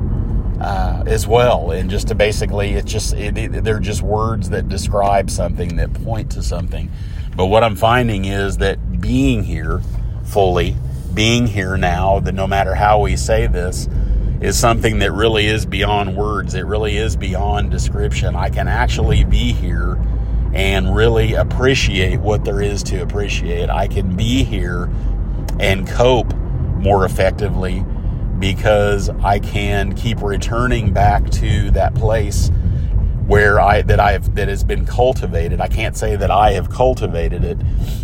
uh, 0.60 1.04
as 1.08 1.26
well, 1.26 1.72
and 1.72 1.90
just 1.90 2.08
to 2.10 2.16
basically, 2.16 2.72
it's 2.72 2.92
just, 2.92 3.14
it, 3.14 3.38
it, 3.38 3.64
they're 3.64 3.80
just 3.80 4.02
words 4.02 4.50
that 4.50 4.68
describe 4.68 5.30
something, 5.30 5.78
that 5.78 5.94
point 6.04 6.32
to 6.32 6.44
something. 6.44 6.92
But 7.36 7.46
what 7.46 7.64
I'm 7.64 7.76
finding 7.76 8.26
is 8.26 8.58
that 8.58 9.00
being 9.00 9.44
here 9.44 9.82
fully, 10.26 10.76
being 11.14 11.48
here 11.48 11.78
now, 11.78 12.20
that 12.20 12.34
no 12.34 12.46
matter 12.48 12.76
how 12.76 13.00
we 13.00 13.16
say 13.16 13.48
this, 13.48 13.88
is 14.42 14.58
something 14.58 15.00
that 15.00 15.12
really 15.12 15.46
is 15.48 15.66
beyond 15.66 16.16
words. 16.16 16.54
It 16.54 16.66
really 16.66 16.98
is 16.98 17.16
beyond 17.16 17.72
description. 17.72 18.36
I 18.36 18.50
can 18.50 18.68
actually 18.68 19.26
be 19.26 19.52
here 19.52 19.98
and 20.54 20.96
really 20.96 21.34
appreciate 21.34 22.20
what 22.20 22.46
there 22.46 22.62
is 22.62 22.82
to 22.84 23.02
appreciate. 23.02 23.70
I 23.70 23.88
can 23.88 24.16
be 24.16 24.44
here 24.44 24.90
and 25.60 25.88
cope 25.88 26.34
more 26.34 27.06
effectively 27.06 27.86
because 28.40 29.10
I 29.10 29.40
can 29.40 29.94
keep 29.96 30.22
returning 30.22 30.94
back 30.94 31.30
to 31.32 31.72
that 31.72 31.94
place 31.96 32.52
where 33.28 33.60
I 33.60 33.84
that 33.84 34.00
I've 34.00 34.34
that 34.36 34.48
has 34.48 34.64
been 34.64 34.86
cultivated. 34.86 35.62
I 35.62 35.68
can't 35.68 35.96
say 35.96 36.16
that 36.16 36.32
I 36.32 36.54
have 36.54 36.70
cultivated 36.70 37.44
it. 37.44 37.58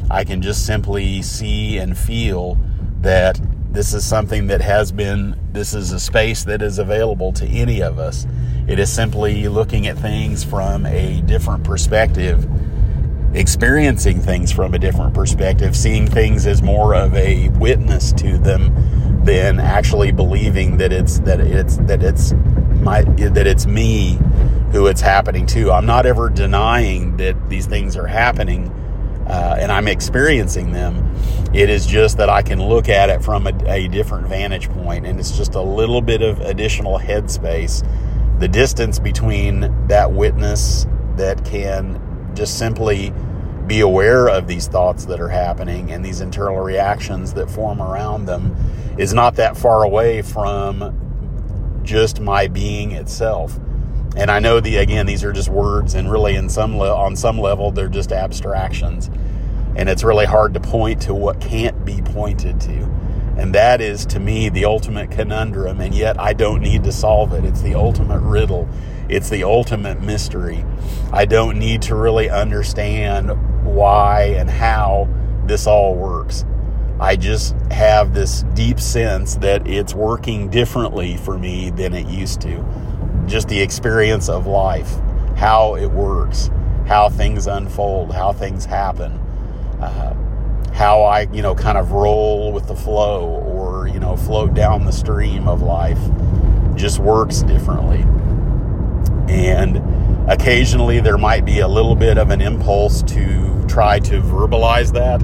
I 0.09 0.23
can 0.23 0.41
just 0.41 0.65
simply 0.65 1.21
see 1.21 1.77
and 1.77 1.97
feel 1.97 2.59
that 3.01 3.39
this 3.75 3.93
is 3.93 4.05
something 4.05 4.47
that 4.47 4.61
has 4.61 4.91
been, 4.93 5.37
this 5.51 5.73
is 5.73 5.91
a 5.91 5.99
space 5.99 6.45
that 6.45 6.61
is 6.61 6.79
available 6.79 7.33
to 7.33 7.45
any 7.45 7.81
of 7.81 7.99
us. 7.99 8.25
It 8.67 8.79
is 8.79 8.91
simply 8.91 9.49
looking 9.49 9.87
at 9.87 9.97
things 9.97 10.45
from 10.45 10.85
a 10.85 11.21
different 11.23 11.65
perspective, 11.65 12.47
experiencing 13.35 14.19
things 14.19 14.51
from 14.51 14.73
a 14.73 14.79
different 14.79 15.13
perspective, 15.13 15.75
seeing 15.75 16.07
things 16.07 16.47
as 16.47 16.61
more 16.61 16.95
of 16.95 17.13
a 17.15 17.49
witness 17.49 18.13
to 18.13 18.37
them 18.37 19.23
than 19.23 19.59
actually 19.59 20.11
believing 20.11 20.77
that 20.77 20.93
it's 20.93 21.19
that 21.19 21.39
it's 21.39 21.77
that 21.77 22.01
it's 22.01 22.33
my 22.81 23.03
that 23.03 23.47
it's 23.47 23.65
me 23.65 24.19
who 24.71 24.87
it's 24.87 25.01
happening 25.01 25.45
to. 25.47 25.71
I'm 25.71 25.85
not 25.85 26.05
ever 26.05 26.29
denying 26.29 27.17
that 27.17 27.49
these 27.49 27.65
things 27.65 27.97
are 27.97 28.07
happening 28.07 28.71
uh, 29.27 29.57
and 29.59 29.71
I'm 29.71 29.87
experiencing 29.87 30.71
them. 30.71 31.15
It 31.53 31.69
is 31.69 31.85
just 31.85 32.17
that 32.17 32.29
I 32.29 32.41
can 32.41 32.61
look 32.61 32.89
at 32.89 33.09
it 33.09 33.23
from 33.23 33.47
a, 33.47 33.53
a 33.65 33.87
different 33.87 34.27
vantage 34.27 34.69
point, 34.69 35.05
and 35.05 35.19
it's 35.19 35.35
just 35.35 35.55
a 35.55 35.61
little 35.61 36.01
bit 36.01 36.21
of 36.21 36.39
additional 36.41 36.99
headspace. 36.99 37.87
The 38.39 38.47
distance 38.47 38.99
between 38.99 39.87
that 39.87 40.11
witness 40.11 40.85
that 41.15 41.43
can 41.45 41.99
just 42.35 42.57
simply 42.57 43.13
be 43.67 43.79
aware 43.79 44.27
of 44.27 44.47
these 44.47 44.67
thoughts 44.67 45.05
that 45.05 45.19
are 45.19 45.29
happening 45.29 45.91
and 45.91 46.05
these 46.05 46.21
internal 46.21 46.59
reactions 46.59 47.33
that 47.33 47.49
form 47.49 47.81
around 47.81 48.25
them 48.25 48.55
is 48.97 49.13
not 49.13 49.35
that 49.35 49.57
far 49.57 49.83
away 49.83 50.21
from 50.21 51.81
just 51.83 52.19
my 52.19 52.47
being 52.47 52.91
itself. 52.91 53.59
And 54.15 54.31
I 54.31 54.39
know 54.39 54.59
the 54.59 54.77
again 54.77 55.05
these 55.05 55.23
are 55.23 55.33
just 55.33 55.49
words, 55.49 55.93
and 55.93 56.09
really 56.09 56.35
in 56.35 56.47
some 56.47 56.77
le- 56.77 56.93
on 56.93 57.15
some 57.15 57.37
level 57.37 57.71
they're 57.71 57.89
just 57.89 58.13
abstractions, 58.13 59.09
and 59.75 59.89
it's 59.89 60.03
really 60.03 60.25
hard 60.25 60.53
to 60.53 60.59
point 60.59 61.01
to 61.03 61.13
what 61.13 61.41
can't 61.41 61.83
be 61.83 62.01
pointed 62.01 62.61
to, 62.61 62.83
and 63.37 63.53
that 63.53 63.81
is 63.81 64.05
to 64.07 64.19
me 64.19 64.47
the 64.47 64.63
ultimate 64.63 65.11
conundrum. 65.11 65.81
And 65.81 65.93
yet 65.93 66.17
I 66.19 66.31
don't 66.31 66.61
need 66.61 66.85
to 66.85 66.93
solve 66.93 67.33
it. 67.33 67.43
It's 67.43 67.61
the 67.61 67.75
ultimate 67.75 68.21
riddle. 68.21 68.69
It's 69.09 69.29
the 69.29 69.43
ultimate 69.43 70.01
mystery. 70.01 70.65
I 71.11 71.25
don't 71.25 71.57
need 71.57 71.81
to 71.83 71.95
really 71.95 72.29
understand 72.29 73.31
why 73.65 74.35
and 74.37 74.49
how 74.49 75.07
this 75.45 75.67
all 75.67 75.95
works. 75.95 76.45
I 76.99 77.15
just 77.15 77.55
have 77.71 78.13
this 78.13 78.43
deep 78.53 78.79
sense 78.79 79.35
that 79.37 79.67
it's 79.67 79.93
working 79.93 80.49
differently 80.49 81.17
for 81.17 81.37
me 81.37 81.69
than 81.69 81.93
it 81.93 82.07
used 82.07 82.41
to 82.41 82.65
just 83.27 83.47
the 83.47 83.59
experience 83.59 84.29
of 84.29 84.47
life, 84.47 84.89
how 85.35 85.75
it 85.75 85.87
works, 85.87 86.49
how 86.85 87.09
things 87.09 87.47
unfold, 87.47 88.13
how 88.13 88.31
things 88.31 88.65
happen, 88.65 89.11
uh, 89.81 90.13
how 90.73 91.03
I, 91.03 91.21
you 91.33 91.41
know, 91.41 91.55
kind 91.55 91.77
of 91.77 91.91
roll 91.91 92.51
with 92.51 92.67
the 92.67 92.75
flow 92.75 93.25
or, 93.25 93.87
you 93.87 93.99
know, 93.99 94.15
float 94.15 94.53
down 94.53 94.85
the 94.85 94.91
stream 94.91 95.47
of 95.47 95.61
life 95.61 95.99
just 96.75 96.99
works 96.99 97.41
differently. 97.41 98.05
And 99.29 100.29
occasionally 100.29 100.99
there 100.99 101.17
might 101.17 101.45
be 101.45 101.59
a 101.59 101.67
little 101.67 101.95
bit 101.95 102.17
of 102.17 102.29
an 102.29 102.41
impulse 102.41 103.03
to 103.03 103.65
try 103.67 103.99
to 103.99 104.21
verbalize 104.21 104.93
that 104.93 105.23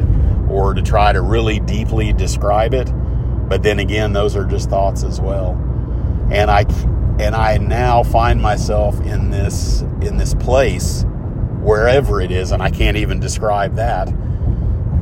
or 0.52 0.74
to 0.74 0.82
try 0.82 1.12
to 1.14 1.22
really 1.22 1.60
deeply 1.60 2.14
describe 2.14 2.74
it. 2.74 2.92
But 3.48 3.64
then 3.64 3.80
again, 3.80 4.14
those 4.14 4.36
are 4.36 4.46
just 4.46 4.70
thoughts 4.70 5.04
as 5.04 5.20
well. 5.20 5.52
And 6.32 6.50
I, 6.50 6.66
and 7.20 7.36
I 7.36 7.58
now 7.58 8.04
find 8.04 8.42
myself 8.42 9.00
in 9.02 9.30
this 9.30 9.82
in 10.02 10.18
this 10.18 10.34
place 10.34 11.06
wherever 11.62 12.20
it 12.20 12.32
is 12.32 12.52
and 12.52 12.64
I 12.64 12.72
can't 12.72 12.98
even 12.98 13.20
describe 13.20 13.76
that 13.76 14.08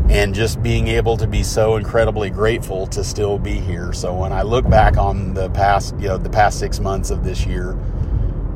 and 0.10 0.36
just 0.36 0.62
being 0.62 0.88
able 0.88 1.16
to 1.18 1.28
be 1.28 1.44
so 1.44 1.78
incredibly 1.78 2.30
grateful 2.30 2.88
to 2.88 3.04
still 3.04 3.40
be 3.40 3.54
here 3.54 3.94
so 3.94 4.14
when 4.14 4.34
I 4.34 4.42
look 4.42 4.70
back 4.70 4.98
on 4.98 5.34
the 5.34 5.50
past 5.52 5.96
you 5.98 6.10
know 6.10 6.18
the 6.18 6.30
past 6.30 6.60
6 6.60 6.82
months 6.82 7.10
of 7.10 7.24
this 7.24 7.46
year 7.46 7.78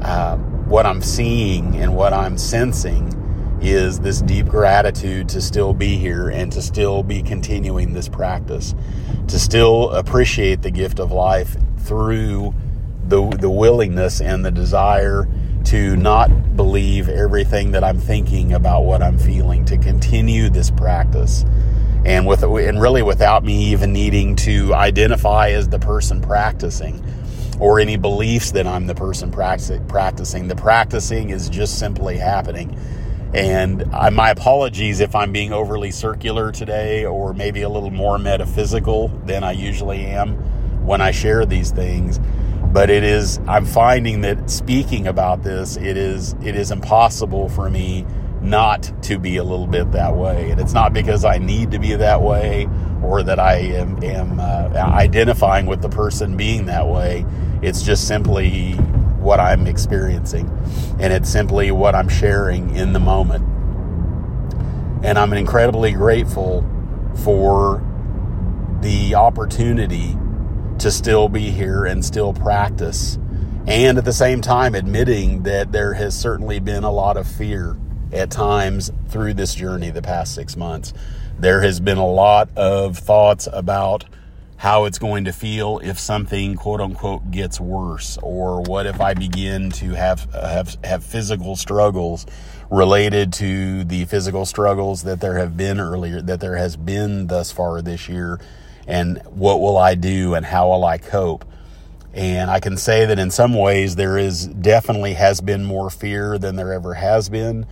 uh, 0.04 0.38
what 0.38 0.86
I'm 0.86 1.02
seeing 1.02 1.78
and 1.78 1.96
what 1.96 2.14
I'm 2.14 2.38
sensing 2.38 3.20
is 3.62 4.00
this 4.02 4.22
deep 4.22 4.48
gratitude 4.48 5.30
to 5.30 5.42
still 5.42 5.74
be 5.74 5.96
here 5.96 6.30
and 6.30 6.52
to 6.52 6.62
still 6.62 7.02
be 7.02 7.24
continuing 7.24 7.94
this 7.94 8.10
practice, 8.10 8.76
to 9.28 9.40
still 9.40 9.92
appreciate 9.92 10.62
the 10.62 10.72
gift 10.72 11.00
of 11.00 11.12
life 11.12 11.56
through 11.80 12.54
the, 13.08 13.26
the 13.40 13.50
willingness 13.50 14.20
and 14.20 14.46
the 14.46 14.52
desire 14.52 15.28
to 15.66 15.96
not 15.96 16.58
believe 16.58 17.08
everything 17.08 17.72
that 17.72 17.84
I'm 17.84 18.00
thinking 18.00 18.54
about 18.54 18.82
what 18.82 19.02
I'm 19.02 19.18
feeling, 19.18 19.64
to 19.66 19.78
continue 19.78 20.50
this 20.50 20.70
practice. 20.70 21.46
And 22.06 22.28
with 22.28 22.44
and 22.44 22.82
really 22.82 23.02
without 23.02 23.46
me 23.46 23.72
even 23.72 23.94
needing 23.94 24.36
to 24.38 24.74
identify 24.74 25.52
as 25.52 25.70
the 25.70 25.80
person 25.80 26.22
practicing 26.22 27.02
or 27.60 27.80
any 27.80 27.98
beliefs 27.98 28.52
that 28.52 28.68
I'm 28.68 28.88
the 28.88 28.96
person 28.96 29.32
practicing. 29.32 30.48
The 30.48 30.56
practicing 30.56 31.30
is 31.30 31.50
just 31.50 31.80
simply 31.80 32.18
happening. 32.18 32.78
And 33.34 33.84
I, 33.94 34.10
my 34.12 34.30
apologies 34.30 35.00
if 35.00 35.16
I'm 35.16 35.32
being 35.32 35.54
overly 35.54 35.92
circular 35.92 36.52
today 36.52 37.06
or 37.06 37.34
maybe 37.34 37.64
a 37.64 37.70
little 37.70 37.92
more 37.92 38.20
metaphysical 38.20 39.08
than 39.26 39.44
I 39.44 39.54
usually 39.54 40.06
am 40.06 40.36
when 40.86 41.02
I 41.02 41.12
share 41.12 41.46
these 41.46 41.72
things. 41.72 42.20
But 42.72 42.90
it 42.90 43.04
is, 43.04 43.40
I'm 43.48 43.66
finding 43.66 44.22
that 44.22 44.50
speaking 44.50 45.08
about 45.08 45.44
this, 45.44 45.78
it 45.78 45.98
is, 45.98 46.34
it 46.44 46.56
is 46.56 46.72
impossible 46.72 47.50
for 47.50 47.70
me 47.70 48.06
not 48.44 48.92
to 49.04 49.18
be 49.18 49.38
a 49.38 49.44
little 49.44 49.68
bit 49.68 49.92
that 49.94 50.16
way. 50.16 50.52
And 50.52 50.60
it's 50.60 50.74
not 50.74 50.94
because 50.94 51.24
I 51.24 51.38
need 51.38 51.72
to 51.72 51.80
be 51.80 51.96
that 51.96 52.22
way 52.22 52.68
or 53.02 53.24
that 53.24 53.40
I 53.40 53.56
am, 53.56 54.04
am 54.04 54.40
uh, 54.40 54.70
identifying 54.76 55.66
with 55.66 55.82
the 55.82 55.90
person 55.90 56.36
being 56.36 56.66
that 56.66 56.88
way. 56.88 57.26
It's 57.62 57.82
just 57.82 58.08
simply 58.08 58.74
what 59.24 59.40
I'm 59.40 59.66
experiencing. 59.68 60.50
And 61.00 61.14
it's 61.14 61.30
simply 61.30 61.72
what 61.72 61.96
I'm 61.96 62.10
sharing 62.10 62.76
in 62.76 62.94
the 62.94 63.00
moment. 63.00 63.46
And 65.04 65.18
I'm 65.18 65.34
incredibly 65.34 65.94
grateful 65.94 66.70
for 67.24 67.82
the 68.82 69.16
opportunity 69.16 70.18
to 70.80 70.92
still 70.92 71.30
be 71.30 71.52
here 71.52 71.86
and 71.86 72.04
still 72.04 72.34
practice. 72.34 73.18
And 73.66 73.98
at 73.98 74.04
the 74.04 74.14
same 74.14 74.42
time, 74.42 74.76
admitting 74.76 75.44
that 75.44 75.72
there 75.72 75.94
has 75.94 76.18
certainly 76.18 76.60
been 76.60 76.84
a 76.84 76.92
lot 76.92 77.16
of 77.16 77.26
fear 77.26 77.78
at 78.14 78.30
times 78.30 78.92
through 79.10 79.34
this 79.34 79.56
journey 79.56 79.90
the 79.90 80.02
past 80.02 80.36
six 80.36 80.56
months. 80.56 80.94
There 81.40 81.62
has 81.62 81.80
been 81.80 81.98
a 81.98 82.08
lot 82.08 82.50
of 82.56 82.98
thoughts 82.98 83.48
about 83.52 84.06
how 84.64 84.86
it's 84.86 84.98
going 84.98 85.26
to 85.26 85.34
feel 85.34 85.80
if 85.84 86.00
something 86.00 86.56
quote 86.56 86.80
unquote 86.80 87.32
gets 87.32 87.60
worse 87.60 88.18
or 88.24 88.62
what 88.62 88.86
if 88.86 89.02
I 89.02 89.14
begin 89.14 89.72
to 89.72 89.90
have 89.90 90.34
uh, 90.34 90.48
have 90.48 90.78
have 90.86 91.04
physical 91.04 91.58
struggles 91.58 92.26
related 92.70 93.34
to 93.34 93.84
the 93.84 94.06
physical 94.06 94.46
struggles 94.46 95.04
that 95.04 95.20
there 95.20 95.38
have 95.38 95.58
been 95.58 95.82
earlier 95.82 96.22
that 96.22 96.40
there 96.40 96.56
has 96.56 96.78
been 96.78 97.28
thus 97.28 97.52
far 97.52 97.82
this 97.82 98.08
year 98.08 98.40
and 98.88 99.22
what 99.32 99.60
will 99.60 99.76
I 99.76 99.96
do 99.96 100.34
and 100.34 100.46
how 100.46 100.70
will 100.70 100.86
I 100.86 100.98
cope 100.98 101.44
and 102.14 102.50
I 102.50 102.62
can 102.62 102.78
say 102.78 103.06
that 103.06 103.20
in 103.20 103.32
some 103.32 103.54
ways 103.54 103.98
there 103.98 104.18
is 104.18 104.48
definitely 104.48 105.16
has 105.16 105.42
been 105.42 105.66
more 105.66 105.90
fear 105.90 106.38
than 106.38 106.56
there 106.56 106.72
ever 106.72 106.94
has 106.94 107.28
been 107.28 107.66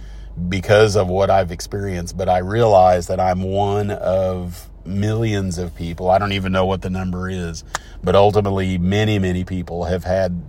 because 0.50 0.96
of 0.96 1.08
what 1.08 1.30
I've 1.30 1.52
experienced 1.52 2.18
but 2.18 2.30
I 2.30 2.40
realize 2.40 3.08
that 3.08 3.20
I'm 3.20 3.44
one 3.44 3.92
of 3.92 4.72
millions 4.86 5.58
of 5.58 5.76
people. 5.76 6.10
I 6.10 6.18
don't 6.18 6.32
even 6.34 6.52
know 6.52 6.66
what 6.66 6.82
the 6.82 6.90
number 6.90 7.30
is, 7.30 7.64
but 8.04 8.16
ultimately, 8.16 8.78
many, 8.78 9.20
many 9.20 9.44
people 9.44 9.86
have 9.86 10.04
had, 10.04 10.44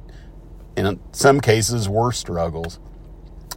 in 0.77 1.01
some 1.13 1.41
cases, 1.41 1.89
worse 1.89 2.19
struggles 2.19 2.79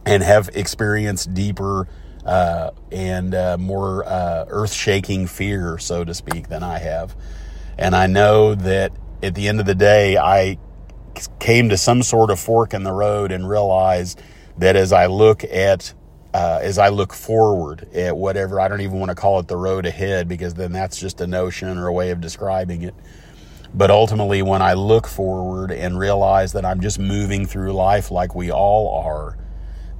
and 0.04 0.22
have 0.22 0.50
experienced 0.54 1.34
deeper 1.34 1.88
uh, 2.24 2.70
and 2.90 3.34
uh, 3.34 3.56
more 3.58 4.04
uh, 4.06 4.46
earth 4.48 4.72
shaking 4.72 5.26
fear, 5.26 5.78
so 5.78 6.04
to 6.04 6.14
speak, 6.14 6.48
than 6.48 6.62
I 6.62 6.78
have. 6.78 7.16
And 7.78 7.94
I 7.94 8.06
know 8.06 8.54
that 8.54 8.92
at 9.22 9.34
the 9.34 9.48
end 9.48 9.60
of 9.60 9.66
the 9.66 9.74
day, 9.74 10.16
I 10.16 10.58
came 11.38 11.68
to 11.70 11.76
some 11.76 12.02
sort 12.02 12.30
of 12.30 12.38
fork 12.38 12.74
in 12.74 12.82
the 12.82 12.92
road 12.92 13.32
and 13.32 13.48
realized 13.48 14.20
that 14.58 14.76
as 14.76 14.92
I 14.92 15.06
look 15.06 15.44
at 15.44 15.94
uh, 16.36 16.58
as 16.60 16.76
I 16.76 16.90
look 16.90 17.14
forward 17.14 17.88
at 17.94 18.14
whatever, 18.14 18.60
I 18.60 18.68
don't 18.68 18.82
even 18.82 18.98
want 19.00 19.08
to 19.08 19.14
call 19.14 19.40
it 19.40 19.48
the 19.48 19.56
road 19.56 19.86
ahead 19.86 20.28
because 20.28 20.52
then 20.52 20.70
that's 20.70 21.00
just 21.00 21.22
a 21.22 21.26
notion 21.26 21.78
or 21.78 21.86
a 21.86 21.92
way 21.94 22.10
of 22.10 22.20
describing 22.20 22.82
it. 22.82 22.94
But 23.72 23.90
ultimately, 23.90 24.42
when 24.42 24.60
I 24.60 24.74
look 24.74 25.06
forward 25.06 25.72
and 25.72 25.98
realize 25.98 26.52
that 26.52 26.66
I'm 26.66 26.82
just 26.82 26.98
moving 26.98 27.46
through 27.46 27.72
life 27.72 28.10
like 28.10 28.34
we 28.34 28.50
all 28.50 29.02
are, 29.02 29.38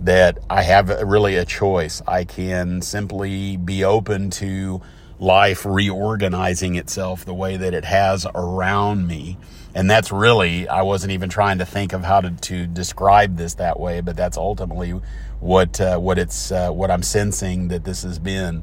that 0.00 0.36
I 0.50 0.60
have 0.60 0.90
really 0.90 1.36
a 1.36 1.46
choice. 1.46 2.02
I 2.06 2.24
can 2.24 2.82
simply 2.82 3.56
be 3.56 3.82
open 3.82 4.28
to 4.32 4.82
life 5.18 5.64
reorganizing 5.64 6.74
itself 6.74 7.24
the 7.24 7.32
way 7.32 7.56
that 7.56 7.72
it 7.72 7.86
has 7.86 8.26
around 8.34 9.06
me. 9.06 9.38
And 9.74 9.90
that's 9.90 10.12
really, 10.12 10.68
I 10.68 10.82
wasn't 10.82 11.12
even 11.12 11.30
trying 11.30 11.58
to 11.58 11.64
think 11.64 11.94
of 11.94 12.04
how 12.04 12.20
to, 12.20 12.30
to 12.30 12.66
describe 12.66 13.38
this 13.38 13.54
that 13.54 13.80
way, 13.80 14.02
but 14.02 14.16
that's 14.16 14.36
ultimately 14.36 15.00
what 15.40 15.80
uh, 15.80 15.98
what 15.98 16.18
it's 16.18 16.50
uh, 16.50 16.70
what 16.70 16.90
I'm 16.90 17.02
sensing 17.02 17.68
that 17.68 17.84
this 17.84 18.02
has 18.02 18.18
been 18.18 18.62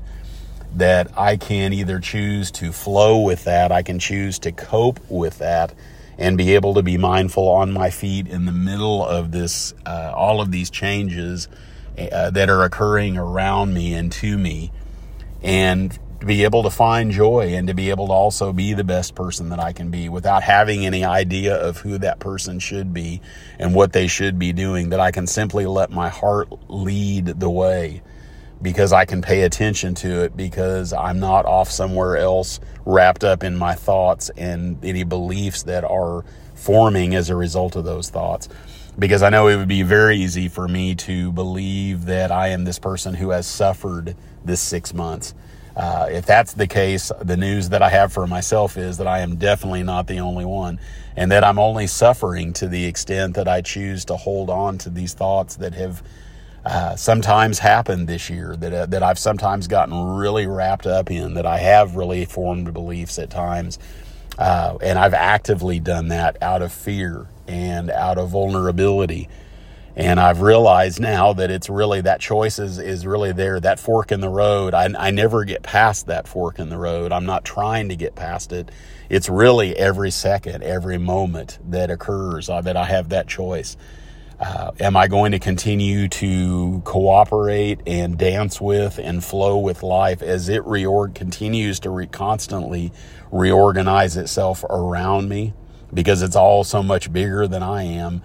that 0.76 1.18
I 1.18 1.38
can 1.38 1.74
either 1.74 2.00
choose 2.00 2.52
to 2.52 2.72
flow 2.72 3.22
with 3.22 3.44
that, 3.44 3.72
I 3.72 3.84
can 3.84 4.00
choose 4.00 4.40
to 4.40 4.52
cope 4.52 5.00
with 5.10 5.38
that, 5.38 5.74
and 6.18 6.38
be 6.38 6.56
able 6.56 6.74
to 6.76 6.84
be 6.84 6.98
mindful 6.98 7.48
on 7.48 7.72
my 7.72 7.90
feet 7.90 8.28
in 8.28 8.46
the 8.46 8.52
middle 8.52 9.06
of 9.06 9.32
this, 9.32 9.74
uh, 9.86 10.12
all 10.16 10.42
of 10.42 10.52
these 10.52 10.70
changes 10.70 11.48
uh, 11.98 12.32
that 12.32 12.50
are 12.50 12.64
occurring 12.64 13.18
around 13.18 13.74
me 13.74 13.94
and 13.94 14.12
to 14.14 14.38
me, 14.38 14.72
and 15.44 15.98
to 16.24 16.28
be 16.28 16.46
able 16.46 16.64
to 16.64 16.70
find 16.70 17.12
joy 17.12 17.54
and 17.54 17.68
to 17.68 17.74
be 17.74 17.90
able 17.90 18.08
to 18.08 18.14
also 18.14 18.54
be 18.54 18.74
the 18.74 18.84
best 18.86 19.14
person 19.14 19.50
that 19.50 19.60
I 19.60 19.74
can 19.74 19.92
be 19.92 20.08
without 20.08 20.42
having 20.42 20.86
any 20.86 21.04
idea 21.04 21.54
of 21.54 21.80
who 21.80 21.98
that 21.98 22.20
person 22.20 22.60
should 22.60 22.94
be 22.94 23.20
and 23.60 23.76
what 23.76 23.92
they 23.92 24.08
should 24.08 24.40
be 24.40 24.54
doing, 24.54 24.92
that 24.92 25.02
I 25.02 25.12
can 25.12 25.28
simply 25.28 25.66
let 25.66 25.92
my 25.92 26.08
heart 26.08 26.48
lead 26.70 27.26
the 27.26 27.50
way 27.50 28.04
because 28.62 28.94
I 28.94 29.04
can 29.04 29.22
pay 29.22 29.42
attention 29.42 29.96
to 29.96 30.24
it 30.24 30.38
because 30.38 30.94
I'm 30.94 31.20
not 31.20 31.46
off 31.46 31.70
somewhere 31.70 32.16
else 32.16 32.62
wrapped 32.86 33.26
up 33.26 33.44
in 33.44 33.58
my 33.58 33.76
thoughts 33.76 34.32
and 34.38 34.78
any 34.86 35.04
beliefs 35.04 35.64
that 35.64 35.84
are 35.84 36.24
forming 36.56 37.16
as 37.16 37.30
a 37.30 37.36
result 37.36 37.76
of 37.76 37.84
those 37.84 38.10
thoughts. 38.10 38.48
Because 38.98 39.24
I 39.24 39.30
know 39.30 39.50
it 39.50 39.58
would 39.58 39.68
be 39.68 39.84
very 39.84 40.16
easy 40.16 40.48
for 40.48 40.70
me 40.70 40.96
to 40.96 41.34
believe 41.34 42.06
that 42.06 42.32
I 42.32 42.50
am 42.50 42.64
this 42.64 42.80
person 42.80 43.14
who 43.14 43.32
has 43.32 43.46
suffered 43.46 44.16
this 44.46 44.62
six 44.62 44.94
months 44.94 45.34
uh, 45.76 46.08
if 46.12 46.26
that's 46.26 46.54
the 46.54 46.68
case, 46.68 47.12
the 47.22 47.38
news 47.38 47.70
that 47.70 47.82
I 47.82 47.90
have 47.90 48.14
for 48.14 48.28
myself 48.28 48.78
is 48.78 48.98
that 48.98 49.08
I 49.08 49.20
am 49.20 49.38
definitely 49.38 49.84
not 49.84 50.08
the 50.08 50.20
only 50.20 50.46
one, 50.46 50.80
and 51.16 51.32
that 51.32 51.44
I'm 51.44 51.58
only 51.58 51.88
suffering 51.88 52.54
to 52.54 52.68
the 52.68 52.86
extent 52.86 53.36
that 53.36 53.48
I 53.48 53.62
choose 53.62 54.06
to 54.06 54.16
hold 54.16 54.50
on 54.50 54.78
to 54.80 54.90
these 54.90 55.14
thoughts 55.14 55.56
that 55.56 55.74
have 55.74 56.04
uh, 56.64 56.96
sometimes 56.96 57.60
happened 57.60 58.08
this 58.08 58.30
year, 58.30 58.56
that 58.56 58.74
uh, 58.74 58.86
that 58.86 59.02
I've 59.02 59.20
sometimes 59.20 59.68
gotten 59.68 60.16
really 60.16 60.46
wrapped 60.46 60.86
up 60.86 61.10
in, 61.10 61.34
that 61.34 61.46
I 61.46 61.58
have 61.58 61.96
really 61.96 62.26
formed 62.26 62.72
beliefs 62.72 63.18
at 63.18 63.32
times, 63.32 63.80
uh, 64.38 64.78
and 64.82 65.00
I've 65.00 65.16
actively 65.16 65.80
done 65.80 66.10
that 66.10 66.42
out 66.42 66.62
of 66.62 66.72
fear 66.72 67.28
and 67.48 67.90
out 67.90 68.18
of 68.20 68.30
vulnerability 68.30 69.28
and 69.96 70.20
I've 70.20 70.42
realized 70.42 71.00
now 71.00 71.34
that 71.34 71.52
it's 71.52 71.70
really 71.70 72.02
that 72.02 72.20
choice 72.20 72.58
is, 72.58 72.80
is 72.80 73.06
really 73.06 73.32
there, 73.32 73.60
that 73.60 73.80
fork 73.80 74.12
in 74.12 74.22
the 74.22 74.30
road. 74.30 74.74
I, 74.74 74.90
I 74.98 75.12
never 75.12 75.44
get 75.44 75.62
past 75.62 76.08
that 76.08 76.28
fork 76.28 76.58
in 76.58 76.70
the 76.70 76.78
road. 76.78 77.12
I'm 77.12 77.26
not 77.26 77.46
trying 77.46 77.90
to 77.90 77.96
get 77.96 78.16
past 78.16 78.52
it. 78.52 78.72
It's 79.10 79.30
really 79.30 79.78
every 79.78 80.10
second, 80.10 80.64
every 80.64 80.98
moment 80.98 81.60
that 81.70 81.92
occurs 81.92 82.50
uh, 82.50 82.62
that 82.62 82.76
I 82.76 82.86
have 82.86 83.10
that 83.10 83.28
choice. 83.28 83.78
Uh, 84.40 84.72
am 84.80 84.98
I 84.98 85.08
going 85.08 85.32
to 85.34 85.40
continue 85.40 86.08
to 86.10 86.82
cooperate 86.86 87.82
and 87.86 88.18
dance 88.18 88.60
with 88.60 88.98
and 88.98 89.24
flow 89.24 89.60
with 89.60 89.84
life 89.84 90.24
as 90.24 90.50
it 90.50 90.64
reorg 90.64 91.14
continues 91.14 91.80
to 91.82 91.92
re- 91.92 92.08
constantly 92.08 92.92
reorganize 93.32 94.18
itself 94.18 94.64
around 94.66 95.30
me 95.30 95.54
because 95.94 96.24
it's 96.24 96.36
all 96.36 96.64
so 96.64 96.82
much 96.82 97.14
bigger 97.14 97.48
than 97.48 97.62
I 97.62 97.84
am? 97.84 98.24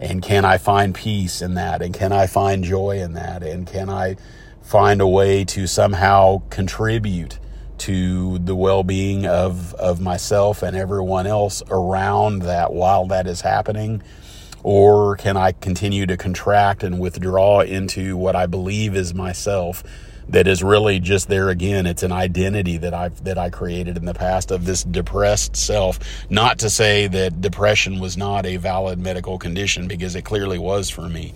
And 0.00 0.22
can 0.22 0.44
I 0.44 0.58
find 0.58 0.94
peace 0.94 1.42
in 1.42 1.54
that? 1.54 1.82
And 1.82 1.92
can 1.92 2.12
I 2.12 2.26
find 2.26 2.62
joy 2.62 3.00
in 3.00 3.14
that? 3.14 3.42
And 3.42 3.66
can 3.66 3.90
I 3.90 4.16
find 4.62 5.00
a 5.00 5.08
way 5.08 5.44
to 5.46 5.66
somehow 5.66 6.42
contribute 6.50 7.38
to 7.78 8.38
the 8.38 8.54
well-being 8.54 9.26
of, 9.26 9.74
of 9.74 10.00
myself 10.00 10.62
and 10.62 10.76
everyone 10.76 11.26
else 11.26 11.62
around 11.70 12.42
that 12.42 12.72
while 12.72 13.06
that 13.06 13.26
is 13.26 13.40
happening? 13.40 14.02
Or 14.62 15.16
can 15.16 15.36
I 15.36 15.52
continue 15.52 16.06
to 16.06 16.16
contract 16.16 16.82
and 16.82 16.98
withdraw 16.98 17.60
into 17.60 18.16
what 18.16 18.36
I 18.36 18.46
believe 18.46 18.94
is 18.94 19.14
myself 19.14 19.82
that 20.30 20.46
is 20.46 20.62
really 20.62 21.00
just 21.00 21.28
there 21.28 21.48
again. 21.48 21.86
It's 21.86 22.02
an 22.02 22.12
identity 22.12 22.76
that 22.78 22.92
I've 22.94 23.24
that 23.24 23.38
I 23.38 23.50
created 23.50 23.96
in 23.96 24.04
the 24.04 24.14
past 24.14 24.50
of 24.50 24.64
this 24.64 24.84
depressed 24.84 25.56
self. 25.56 25.98
Not 26.30 26.58
to 26.60 26.70
say 26.70 27.06
that 27.08 27.40
depression 27.40 27.98
was 27.98 28.16
not 28.16 28.44
a 28.46 28.56
valid 28.56 28.98
medical 28.98 29.38
condition 29.38 29.88
because 29.88 30.14
it 30.14 30.22
clearly 30.22 30.58
was 30.58 30.90
for 30.90 31.08
me. 31.08 31.34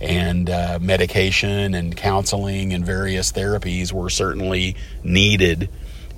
and 0.00 0.50
uh, 0.50 0.78
medication 0.82 1.74
and 1.74 1.96
counseling 1.96 2.72
and 2.72 2.84
various 2.84 3.30
therapies 3.30 3.92
were 3.92 4.10
certainly 4.10 4.74
needed 5.04 5.68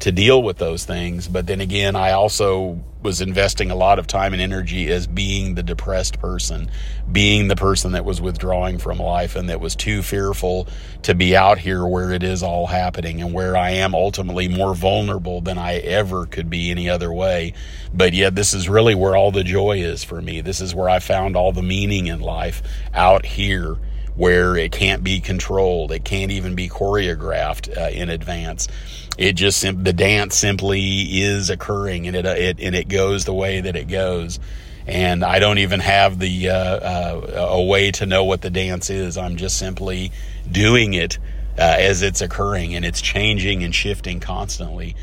to 0.00 0.12
deal 0.12 0.42
with 0.42 0.58
those 0.58 0.84
things. 0.84 1.28
But 1.28 1.46
then 1.46 1.60
again, 1.60 1.96
I 1.96 2.12
also 2.12 2.80
was 3.02 3.20
investing 3.20 3.70
a 3.70 3.74
lot 3.74 3.98
of 3.98 4.06
time 4.06 4.32
and 4.32 4.40
energy 4.40 4.90
as 4.90 5.06
being 5.06 5.54
the 5.54 5.62
depressed 5.62 6.18
person, 6.18 6.70
being 7.12 7.48
the 7.48 7.56
person 7.56 7.92
that 7.92 8.04
was 8.04 8.20
withdrawing 8.20 8.78
from 8.78 8.98
life 8.98 9.36
and 9.36 9.50
that 9.50 9.60
was 9.60 9.76
too 9.76 10.02
fearful 10.02 10.66
to 11.02 11.14
be 11.14 11.36
out 11.36 11.58
here 11.58 11.86
where 11.86 12.12
it 12.12 12.22
is 12.22 12.42
all 12.42 12.66
happening 12.66 13.20
and 13.20 13.34
where 13.34 13.56
I 13.56 13.70
am 13.70 13.94
ultimately 13.94 14.48
more 14.48 14.74
vulnerable 14.74 15.42
than 15.42 15.58
I 15.58 15.76
ever 15.80 16.24
could 16.24 16.48
be 16.48 16.70
any 16.70 16.88
other 16.88 17.12
way. 17.12 17.52
But 17.92 18.14
yet, 18.14 18.34
this 18.34 18.54
is 18.54 18.68
really 18.68 18.94
where 18.94 19.14
all 19.14 19.30
the 19.30 19.44
joy 19.44 19.78
is 19.78 20.02
for 20.02 20.22
me. 20.22 20.40
This 20.40 20.62
is 20.62 20.74
where 20.74 20.88
I 20.88 20.98
found 20.98 21.36
all 21.36 21.52
the 21.52 21.62
meaning 21.62 22.06
in 22.06 22.20
life 22.20 22.62
out 22.94 23.26
here 23.26 23.76
where 24.16 24.56
it 24.56 24.72
can't 24.72 25.02
be 25.02 25.20
controlled. 25.20 25.92
It 25.92 26.04
can't 26.04 26.30
even 26.30 26.54
be 26.54 26.68
choreographed 26.68 27.76
uh, 27.76 27.90
in 27.90 28.10
advance. 28.10 28.68
It 29.16 29.34
just 29.34 29.62
the 29.62 29.92
dance 29.92 30.36
simply 30.36 31.22
is 31.22 31.50
occurring, 31.50 32.06
and 32.06 32.16
it, 32.16 32.24
it 32.26 32.60
and 32.60 32.74
it 32.74 32.88
goes 32.88 33.24
the 33.24 33.34
way 33.34 33.60
that 33.60 33.76
it 33.76 33.88
goes. 33.88 34.40
And 34.86 35.24
I 35.24 35.38
don't 35.38 35.58
even 35.58 35.80
have 35.80 36.18
the 36.18 36.50
uh, 36.50 36.54
uh, 36.56 37.46
a 37.50 37.62
way 37.62 37.90
to 37.92 38.06
know 38.06 38.24
what 38.24 38.42
the 38.42 38.50
dance 38.50 38.90
is. 38.90 39.16
I'm 39.16 39.36
just 39.36 39.56
simply 39.56 40.12
doing 40.50 40.94
it 40.94 41.18
uh, 41.58 41.76
as 41.78 42.02
it's 42.02 42.20
occurring, 42.20 42.74
and 42.74 42.84
it's 42.84 43.00
changing 43.00 43.62
and 43.62 43.74
shifting 43.74 44.20
constantly. 44.20 44.96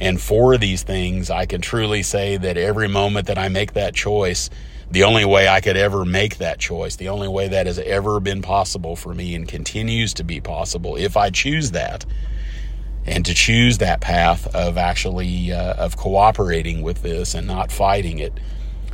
And 0.00 0.18
for 0.18 0.56
these 0.56 0.82
things, 0.82 1.28
I 1.28 1.44
can 1.44 1.60
truly 1.60 2.02
say 2.02 2.38
that 2.38 2.56
every 2.56 2.88
moment 2.88 3.26
that 3.26 3.38
I 3.38 3.48
make 3.50 3.74
that 3.74 3.94
choice 3.94 4.48
the 4.90 5.04
only 5.04 5.24
way 5.24 5.46
I 5.46 5.60
could 5.60 5.76
ever 5.76 6.04
make 6.04 6.38
that 6.38 6.58
choice, 6.58 6.96
the 6.96 7.10
only 7.10 7.28
way 7.28 7.46
that 7.48 7.66
has 7.66 7.78
ever 7.78 8.18
been 8.18 8.42
possible 8.42 8.96
for 8.96 9.14
me 9.14 9.34
and 9.36 9.46
continues 9.46 10.14
to 10.14 10.24
be 10.24 10.40
possible 10.40 10.96
if 10.96 11.16
I 11.16 11.30
choose 11.30 11.70
that 11.72 12.04
and 13.10 13.26
to 13.26 13.34
choose 13.34 13.78
that 13.78 14.00
path 14.00 14.46
of 14.54 14.78
actually 14.78 15.52
uh, 15.52 15.74
of 15.74 15.96
cooperating 15.96 16.80
with 16.80 17.02
this 17.02 17.34
and 17.34 17.46
not 17.46 17.70
fighting 17.70 18.18
it 18.18 18.32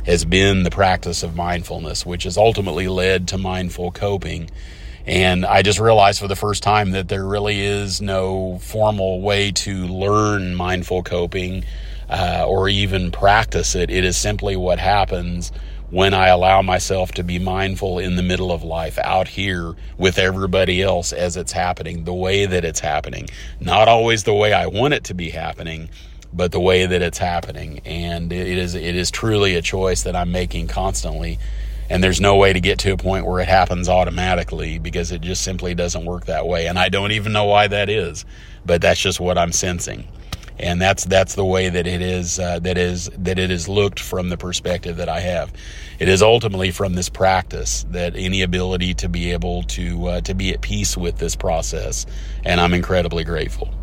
has 0.05 0.25
been 0.25 0.63
the 0.63 0.71
practice 0.71 1.23
of 1.23 1.35
mindfulness 1.35 2.05
which 2.05 2.23
has 2.23 2.37
ultimately 2.37 2.87
led 2.87 3.27
to 3.27 3.37
mindful 3.37 3.91
coping 3.91 4.49
and 5.07 5.45
I 5.45 5.61
just 5.61 5.79
realized 5.79 6.19
for 6.19 6.27
the 6.27 6.35
first 6.35 6.63
time 6.63 6.91
that 6.91 7.07
there 7.07 7.25
really 7.25 7.61
is 7.61 8.01
no 8.01 8.59
formal 8.61 9.21
way 9.21 9.53
to 9.53 9.87
learn 9.87 10.53
mindful 10.53 11.01
coping 11.03 11.63
uh, 12.09 12.45
or 12.45 12.67
even 12.67 13.11
practice 13.11 13.73
it. 13.73 13.89
It 13.89 14.03
is 14.03 14.17
simply 14.17 14.57
what 14.57 14.79
happens 14.79 15.53
when 15.89 16.13
I 16.13 16.27
allow 16.27 16.61
myself 16.61 17.13
to 17.13 17.23
be 17.23 17.39
mindful 17.39 17.99
in 17.99 18.17
the 18.17 18.23
middle 18.23 18.51
of 18.51 18.63
life 18.63 18.97
out 18.97 19.27
here 19.27 19.73
with 19.97 20.17
everybody 20.17 20.81
else 20.81 21.13
as 21.13 21.37
it's 21.37 21.53
happening, 21.53 22.03
the 22.03 22.13
way 22.13 22.45
that 22.45 22.65
it's 22.65 22.81
happening. 22.81 23.29
Not 23.61 23.87
always 23.87 24.23
the 24.23 24.33
way 24.33 24.51
I 24.51 24.67
want 24.67 24.93
it 24.93 25.05
to 25.05 25.13
be 25.13 25.29
happening, 25.29 25.89
but 26.33 26.51
the 26.51 26.59
way 26.59 26.85
that 26.85 27.01
it's 27.01 27.17
happening. 27.17 27.79
And 27.85 28.33
it 28.33 28.57
is, 28.57 28.75
it 28.75 28.95
is 28.95 29.09
truly 29.11 29.55
a 29.55 29.61
choice 29.61 30.03
that 30.03 30.15
I'm 30.15 30.31
making 30.31 30.67
constantly. 30.67 31.39
And 31.89 32.03
there's 32.03 32.19
no 32.19 32.35
way 32.35 32.51
to 32.51 32.59
get 32.59 32.79
to 32.79 32.91
a 32.91 32.97
point 32.97 33.25
where 33.25 33.39
it 33.39 33.47
happens 33.47 33.87
automatically 33.87 34.77
because 34.79 35.13
it 35.13 35.21
just 35.21 35.41
simply 35.41 35.73
doesn't 35.73 36.03
work 36.03 36.25
that 36.25 36.45
way. 36.45 36.67
And 36.67 36.77
I 36.77 36.89
don't 36.89 37.13
even 37.13 37.31
know 37.31 37.45
why 37.45 37.69
that 37.69 37.89
is, 37.89 38.25
but 38.65 38.81
that's 38.81 38.99
just 38.99 39.21
what 39.21 39.37
I'm 39.37 39.53
sensing 39.53 40.05
and 40.59 40.81
that's 40.81 41.05
that's 41.05 41.35
the 41.35 41.45
way 41.45 41.69
that 41.69 41.87
it 41.87 42.01
is 42.01 42.39
uh, 42.39 42.59
that 42.59 42.77
is 42.77 43.09
that 43.17 43.39
it 43.39 43.51
is 43.51 43.67
looked 43.67 43.99
from 43.99 44.29
the 44.29 44.37
perspective 44.37 44.97
that 44.97 45.09
I 45.09 45.19
have. 45.19 45.53
It 45.99 46.09
is 46.09 46.21
ultimately 46.21 46.71
from 46.71 46.93
this 46.95 47.09
practice 47.09 47.85
that 47.91 48.15
any 48.15 48.41
ability 48.41 48.93
to 48.95 49.09
be 49.09 49.31
able 49.31 49.63
to 49.63 50.07
uh, 50.07 50.21
to 50.21 50.33
be 50.33 50.53
at 50.53 50.61
peace 50.61 50.97
with 50.97 51.17
this 51.17 51.35
process, 51.35 52.05
and 52.43 52.59
I'm 52.59 52.73
incredibly 52.73 53.23
grateful. 53.23 53.76